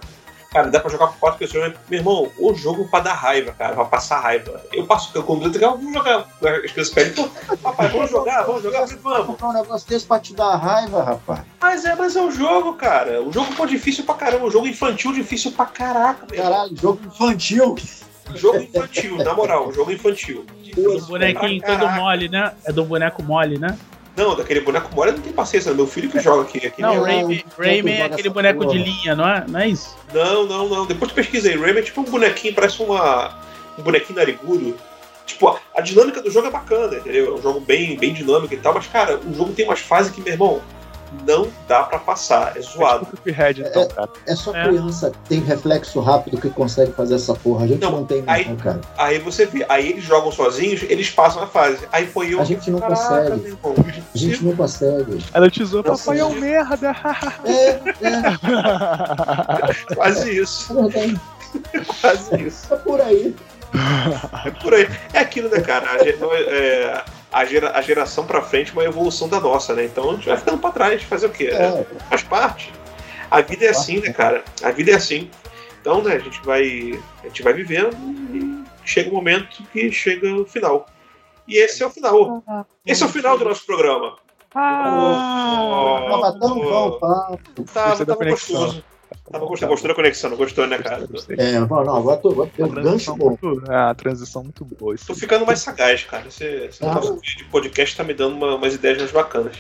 [0.52, 1.70] Cara, dá pra jogar com quatro pessoas.
[1.72, 4.62] mas, Meu irmão, o jogo pra dar raiva, cara, pra passar raiva.
[4.74, 6.28] Eu passo com o legal, vamos jogar.
[6.42, 9.28] As crianças pedem, pô, papai, vamos jogar, vamos jogar, falei, vamos.
[9.28, 11.42] comprar um negócio desse pra te dar raiva, rapaz.
[11.62, 13.22] Mas é, mas é um jogo, cara.
[13.22, 14.46] O jogo pô difícil pra caramba.
[14.46, 16.28] Um jogo infantil difícil pra caraca.
[16.30, 16.44] meu.
[16.44, 17.76] Caralho, jogo infantil.
[18.36, 20.46] Jogo infantil, na moral, jogo infantil.
[20.76, 22.54] Do bonequinho todo mole, né?
[22.66, 23.78] É do boneco mole, né?
[24.16, 25.74] Não, daquele boneco mole não tem paciência.
[25.74, 26.66] Meu filho que joga aqui.
[26.66, 28.78] aqui Não, Rayman, é Rayman é aquele boneco porra?
[28.78, 29.46] de linha, não é?
[29.48, 29.96] Não é isso?
[30.14, 30.86] não, não, não.
[30.86, 31.56] Depois pesquisei.
[31.56, 33.40] Rayman é tipo um bonequinho, parece uma,
[33.78, 34.76] um bonequinho narigudo.
[35.26, 37.36] Tipo, a, a dinâmica do jogo é bacana, entendeu?
[37.36, 38.74] É um jogo bem, bem dinâmico e tal.
[38.74, 40.62] Mas, cara, o jogo tem umas fases que, meu irmão,
[41.28, 42.56] não dá pra passar.
[42.58, 43.06] É zoado.
[43.06, 44.10] tipo Cuphead, então, cara.
[44.28, 44.68] É só É.
[44.68, 47.66] criança que tem reflexo rápido que consegue fazer essa porra.
[47.66, 48.82] A gente Não, não, tem, aí- não, cara.
[48.98, 51.80] Aí você vê, aí eles jogam sozinhos, eles passam a fase.
[51.92, 52.42] Aí foi eu.
[52.42, 53.02] A gente não Caraca,
[53.32, 53.58] consegue.
[54.14, 55.26] A gente não consegue.
[55.34, 56.96] Ela tesoura, Não papai é um merda.
[57.46, 57.82] É, é,
[59.96, 60.74] Quase isso.
[60.90, 61.14] é.
[62.02, 62.74] Quase isso.
[62.74, 63.36] É por aí.
[64.46, 64.88] É por aí.
[65.14, 65.92] É aquilo, né, cara?
[65.92, 66.18] A, ge-
[66.50, 69.86] é, a, gera- a geração pra frente é uma evolução da nossa, né?
[69.86, 71.02] Então a gente vai ficando pra trás.
[71.04, 71.48] Fazer o quê?
[71.52, 72.72] É, Faz parte.
[73.30, 74.44] A vida é assim, né, cara?
[74.62, 75.30] A vida é assim.
[75.80, 77.00] Então, né, a gente vai.
[77.24, 77.96] A gente vai vivendo
[78.34, 80.86] e chega um momento que chega o final.
[81.48, 82.44] E esse é o final.
[82.86, 84.18] Esse é o final do nosso programa.
[84.54, 87.64] Ah, tava tão bom o papo.
[87.74, 88.84] Tava, tava gostoso.
[89.32, 91.08] Tava gostando, gostou da conexão, não gostou, né, cara?
[91.38, 93.38] É, não, não, agora tô, agora tem um gancho bom.
[93.42, 94.96] Muito, é, a transição muito boa.
[94.96, 96.28] Isso Tô ficando mais sagaz, cara.
[96.28, 97.00] Esse, esse Ah.
[97.22, 99.56] de podcast tá me dando uma- umas ideias mais bacanas.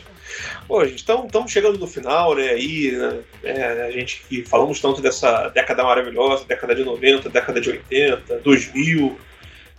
[0.67, 2.49] Pô, gente, estamos chegando no final, né?
[2.49, 7.59] Aí, né, é, a gente que falamos tanto dessa década maravilhosa, década de 90, década
[7.59, 9.17] de 80, 2000.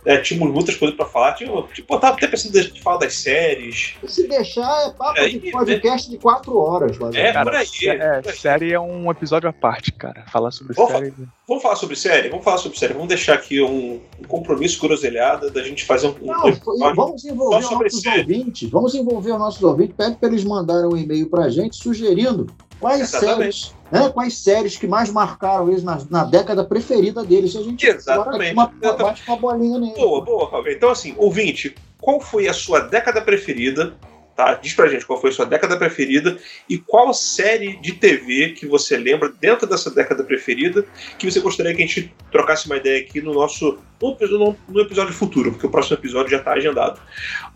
[0.05, 1.33] Né, tínhamos muitas coisas pra falar.
[1.33, 3.95] Tinha, tipo, eu tava até pensando de falar das séries.
[4.07, 6.97] Se deixar, é papo É, de podcast de quatro horas.
[6.97, 7.67] Mas É, Cara, por aí.
[7.87, 8.37] é, por aí.
[8.37, 10.25] série é um episódio à parte, cara.
[10.31, 11.13] Falar sobre Vamos série.
[11.47, 12.29] Vamos falar sobre série?
[12.29, 12.93] Vamos falar sobre série.
[12.93, 16.15] Vamos deixar aqui um, um compromisso groselhada da gente fazer um.
[16.21, 18.19] um Não, episódio vamos envolver os nossos série.
[18.21, 18.69] ouvintes.
[18.69, 19.95] Vamos envolver os nossos ouvintes.
[19.95, 22.47] Pede para eles mandarem um e-mail para a gente sugerindo
[22.83, 23.37] quais Exatamente.
[23.37, 27.55] séries, né, quais séries que mais marcaram eles na, na década preferida deles.
[27.55, 28.53] A gente Exatamente.
[28.53, 29.95] uma, bate uma bolinha nele.
[29.95, 30.73] Boa, boa, Fábio.
[30.73, 33.95] Então, assim, ouvinte, qual foi a sua década preferida?
[34.35, 34.55] Tá?
[34.55, 38.65] Diz pra gente qual foi a sua década preferida e qual série de TV que
[38.65, 40.83] você lembra dentro dessa década preferida
[41.19, 43.77] que você gostaria que a gente trocasse uma ideia aqui no nosso.
[44.01, 46.99] no, no- episódio futuro, porque o próximo episódio já está agendado.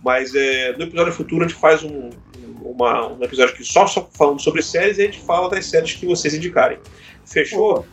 [0.04, 2.12] Mas é, no episódio futuro a gente faz um,
[2.62, 5.94] uma- um episódio que só, só falando sobre séries e a gente fala das séries
[5.94, 6.78] que vocês indicarem.
[7.26, 7.88] Fechou?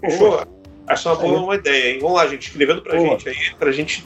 [0.00, 0.46] Fechou?
[0.86, 1.98] Acho uma boa uma ideia, hein?
[2.00, 3.10] Vamos lá, gente, escrevendo pra Boa.
[3.10, 4.04] gente aí, pra gente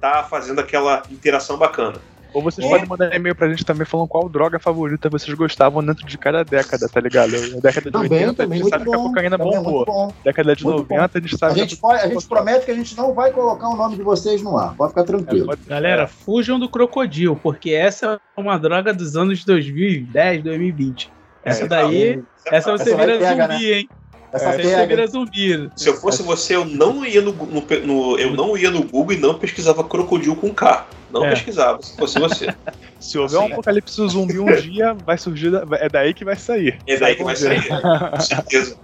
[0.00, 2.00] tá fazendo aquela interação bacana.
[2.34, 2.70] Ou vocês É.
[2.70, 6.42] podem mandar e-mail pra gente também falando qual droga favorita vocês gostavam dentro de cada
[6.44, 7.34] década, tá ligado?
[7.34, 9.08] A década de Também, 80 a também, gente muito sabe que a bom.
[9.08, 9.72] cocaína Também é bombou.
[9.72, 10.14] muito bom.
[10.24, 12.74] Década de Muito 90 a gente A sabe gente, pode, a gente promete que a
[12.74, 14.74] gente não vai colocar o nome de vocês no ar.
[14.76, 15.46] Pode ficar É, tranquilo.
[15.46, 21.10] pode- Galera, fujam do crocodilo, porque essa é uma droga dos anos 2010, 2020.
[21.44, 23.18] Essa É, daí, essa você Essa vira
[23.52, 23.88] zumbi, hein?
[24.32, 24.86] Essa você pega.
[24.86, 25.70] vira zumbi.
[25.76, 29.12] Se eu fosse você, eu não ia no, no- no- eu não ia no Google
[29.16, 30.86] e não pesquisava crocodilo com K.
[31.10, 31.30] Não É.
[31.30, 32.46] pesquisava, se fosse você.
[32.98, 33.52] Se houver um Assim.
[33.54, 35.50] apocalipse zumbi um dia, vai surgir.
[35.50, 36.78] da- É daí que vai sair.
[36.86, 37.60] É daí que vai sair.
[37.68, 38.76] Com certeza.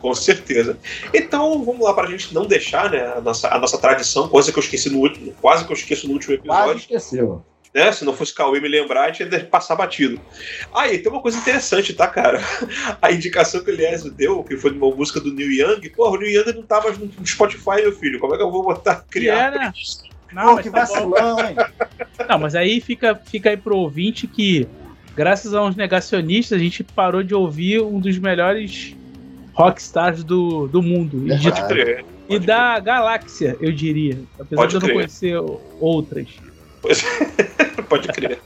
[0.00, 0.78] Com certeza.
[1.12, 4.58] Então, vamos lá, pra gente não deixar né, a, nossa, a nossa tradição, coisa que
[4.58, 7.44] eu esqueci no último, quase que eu esqueço no último Quase episódio, esqueceu.
[7.74, 7.92] Né?
[7.92, 10.20] Se não fosse Cauê me lembrar, a gente ia passar batido.
[10.74, 12.40] Ah, e tem uma coisa interessante, tá, cara?
[13.00, 16.16] A indicação que o Eliezer deu, que foi de uma música do Neil Young, porra,
[16.16, 18.18] o Neil Young não tá mais no Spotify, meu filho.
[18.18, 19.52] Como é que eu vou botar, Que criar?
[19.54, 19.72] era.
[20.32, 21.10] Não, Pô, que tá bom.
[21.10, 21.56] vacilão, hein?
[22.28, 24.68] Não, mas aí fica, fica aí pro ouvinte que,
[25.16, 28.94] graças a uns negacionistas, a gente parou de ouvir um dos melhores
[29.54, 31.26] rockstars do, do mundo.
[31.26, 31.50] E, de-.
[31.50, 32.04] Pode crer.
[32.28, 34.18] e da galáxia, eu diria.
[34.38, 34.96] Apesar Pode de eu não crer.
[34.98, 35.34] conhecer
[35.80, 36.28] outras.
[36.88, 37.04] Pois-
[37.88, 38.38] Pode crer.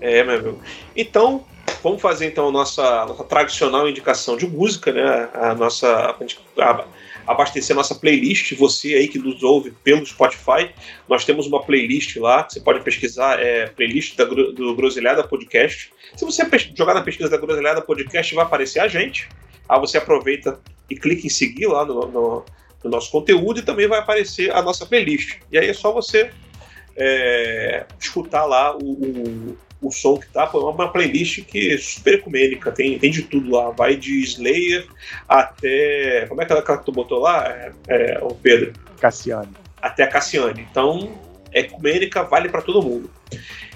[0.00, 0.62] É, meu amigo.
[0.96, 1.44] Então,
[1.82, 5.28] vamos fazer então a nossa, nossa tradicional indicação de música, né?
[5.34, 6.16] A nossa.
[6.58, 6.84] A
[7.26, 8.54] abastecer a nossa playlist.
[8.56, 10.70] Você aí que nos ouve pelo Spotify,
[11.08, 12.46] nós temos uma playlist lá.
[12.48, 15.92] Você pode pesquisar, é playlist da, do Groselhada Podcast.
[16.16, 16.44] Se você
[16.76, 19.28] jogar na pesquisa da Groselhada Podcast, vai aparecer a gente.
[19.68, 20.58] Aí você aproveita
[20.88, 22.44] e clica em seguir lá no, no-
[22.82, 25.36] no nosso conteúdo e também vai aparecer a nossa playlist.
[25.52, 26.30] E aí é só você
[26.96, 30.50] é, escutar lá o, o, o som que tá.
[30.52, 33.70] É uma playlist que é super ecumênica, tem, tem de tudo lá.
[33.70, 34.86] Vai de Slayer
[35.28, 36.26] até.
[36.28, 38.72] Como é que aquela que tu botou lá, é, é, o Pedro?
[39.00, 39.54] Cassiano.
[39.80, 40.66] Até a Cassiane.
[40.70, 41.18] Então,
[41.52, 43.10] é ecumênica, vale para todo mundo.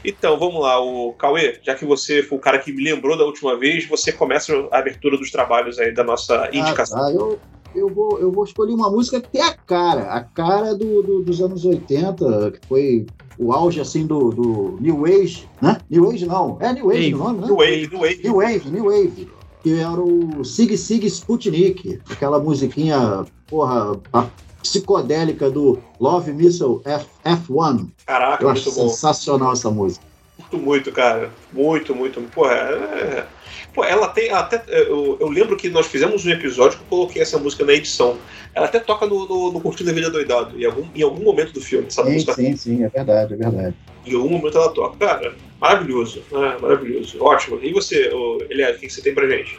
[0.05, 3.25] Então, vamos lá, o Cauê, já que você foi o cara que me lembrou da
[3.25, 6.99] última vez, você começa a abertura dos trabalhos aí da nossa indicação.
[6.99, 7.13] Ah, tá.
[7.13, 7.41] eu,
[7.75, 11.23] eu, vou, eu vou escolher uma música que tem a cara, a cara do, do-
[11.23, 13.07] dos anos 80, que foi
[13.39, 15.81] o auge assim do, do New Age, né?
[15.91, 17.47] New Age não, é New Age o nome, né?
[17.49, 18.21] No Wave, no Wave.
[18.23, 19.29] New Wave, New Wave.
[19.63, 24.27] Que era o Sig Sig Sputnik, aquela musiquinha, porra, a
[24.63, 27.89] psicodélica do Love Missile F, F1.
[28.07, 28.89] Caraca, Eu acho muito bom.
[28.89, 30.05] sensacional essa música.
[30.39, 31.31] Muito, muito, cara.
[31.53, 32.21] Muito, muito.
[32.35, 33.27] Porra, é...
[33.75, 34.31] Pô, ela tem.
[34.31, 37.73] Até, eu, eu lembro que nós fizemos um episódio que eu coloquei essa música na
[37.73, 38.17] edição.
[38.55, 41.53] Ela até toca no, no, no Curtindo a Vida Doidado, em algum, em algum momento
[41.53, 42.33] do filme, essa Sim, música.
[42.35, 43.75] sim, sim, é verdade, é verdade.
[44.07, 44.97] Em algum momento ela toca.
[44.99, 46.23] Cara, maravilhoso.
[46.31, 46.57] né?
[46.61, 47.21] maravilhoso.
[47.21, 47.59] Ótimo.
[47.63, 49.59] E você, ô, Elias, o que você tem pra gente?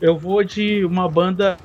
[0.00, 1.60] Eu vou de uma banda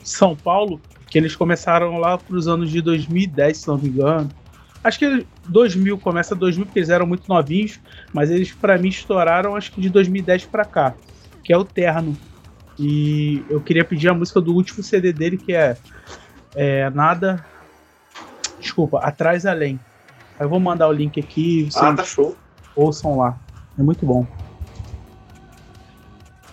[0.00, 4.32] de São Paulo, que eles começaram lá pros anos de 2010, se não me engano.
[4.84, 7.80] Acho que 2000, começa 2000, porque eles eram muito novinhos,
[8.14, 10.94] mas eles pra mim estouraram acho que de 2010 pra cá,
[11.42, 12.16] que é o Terno.
[12.78, 15.76] E eu queria pedir a música do último CD dele, que é,
[16.54, 17.44] é Nada.
[18.58, 19.78] Desculpa, Atrás Além.
[20.38, 22.34] Eu vou mandar o link aqui, vocês Ah, tá show.
[22.74, 23.38] ouçam lá.
[23.78, 24.26] É muito bom.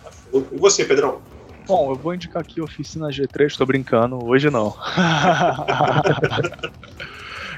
[0.04, 0.10] Tá.
[0.34, 1.22] E você, Pedrão?
[1.66, 4.74] Bom, eu vou indicar aqui Oficina G3, tô brincando, hoje não.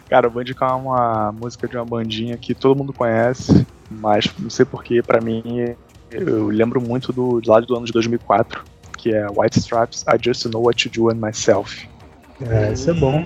[0.10, 4.50] Cara, eu vou indicar uma música de uma bandinha que todo mundo conhece, mas não
[4.50, 5.76] sei porquê, pra mim,
[6.12, 8.66] eu lembro muito do lado do ano de 2004,
[8.98, 11.88] que é White Stripes, I Just Know What to Do and Myself.
[12.42, 13.26] É, isso é bom.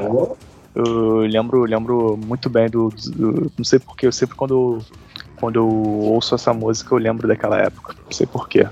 [0.00, 0.36] Oh,
[0.74, 4.80] Eu lembro, lembro muito bem do, do- Não sei porquê, eu sempre quando,
[5.36, 7.94] quando eu ouço essa música eu lembro daquela época.
[8.04, 8.66] Não sei porquê.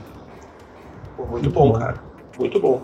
[1.16, 2.02] Pô, muito bom, cara.
[2.38, 2.82] Muito bom.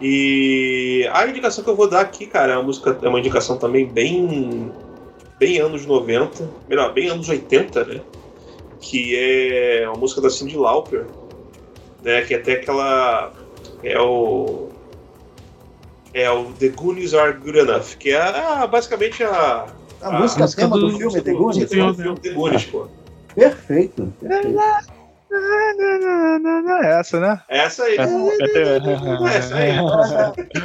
[0.00, 3.56] E a indicação que eu vou dar aqui, cara, é uma música, é uma indicação
[3.56, 4.72] também bem
[5.38, 8.00] bem anos 90, melhor, bem anos 80, né?
[8.90, 11.04] Que é uma música da Cyndi Lauper,
[12.02, 13.32] né, que é até aquela
[13.82, 14.68] é o
[16.12, 19.66] é o The Goonies Are Good Enough, que é a- basicamente a
[20.02, 21.70] a Ah, música música tema do, do- filme The do Goonies.
[21.70, 22.86] filme, filme The Goonies, pô.
[23.34, 24.12] Perfeito.
[24.20, 24.58] perfeito.
[26.82, 27.40] É essa, né?
[27.48, 27.96] Essa aí.
[27.96, 29.72] É, É essa aí.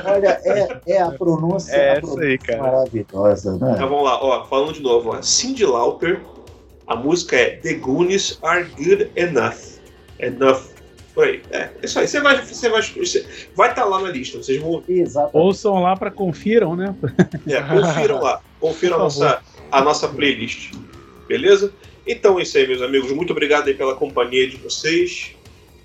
[0.06, 2.62] Olha, é, é a pronúncia, É a essa pronúncia aí, cara.
[2.64, 3.78] maravilhosa, Então né?
[3.80, 5.22] vamos lá, ó, falando de novo, ó.
[5.22, 6.22] Cyndi Lauper,
[6.90, 9.80] a música é The Goonies Are Good Enough.
[10.20, 10.62] Enough.
[11.14, 11.42] Por aí.
[11.52, 12.08] É, isso aí.
[12.08, 13.26] Você vai estar você vai, você
[13.56, 14.40] vai tá lá na lista.
[14.40, 14.84] Vocês vão.
[14.90, 15.38] Exatamente.
[15.38, 16.96] Ouçam lá pra confiram, né?
[17.48, 18.42] É, confiram lá.
[18.60, 20.74] Confiram a nossa, a nossa playlist.
[21.28, 21.72] Beleza?
[22.08, 23.12] Então é isso aí, meus amigos.
[23.12, 25.36] Muito obrigado aí pela companhia de vocês.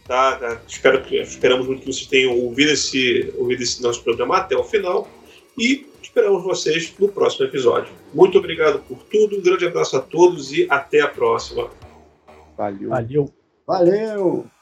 [0.09, 0.37] Tá?
[0.37, 0.63] Tá?
[0.67, 4.65] Espero que, esperamos muito que vocês tenham ouvido esse, ouvido esse nosso programa até o
[4.65, 5.07] final.
[5.59, 7.93] E esperamos vocês no próximo episódio.
[8.13, 9.37] Muito obrigado por tudo.
[9.37, 11.69] Um grande abraço a todos e até a próxima.
[12.57, 12.91] Valeu.
[12.91, 13.35] Valeu.
[13.67, 14.54] Valeu!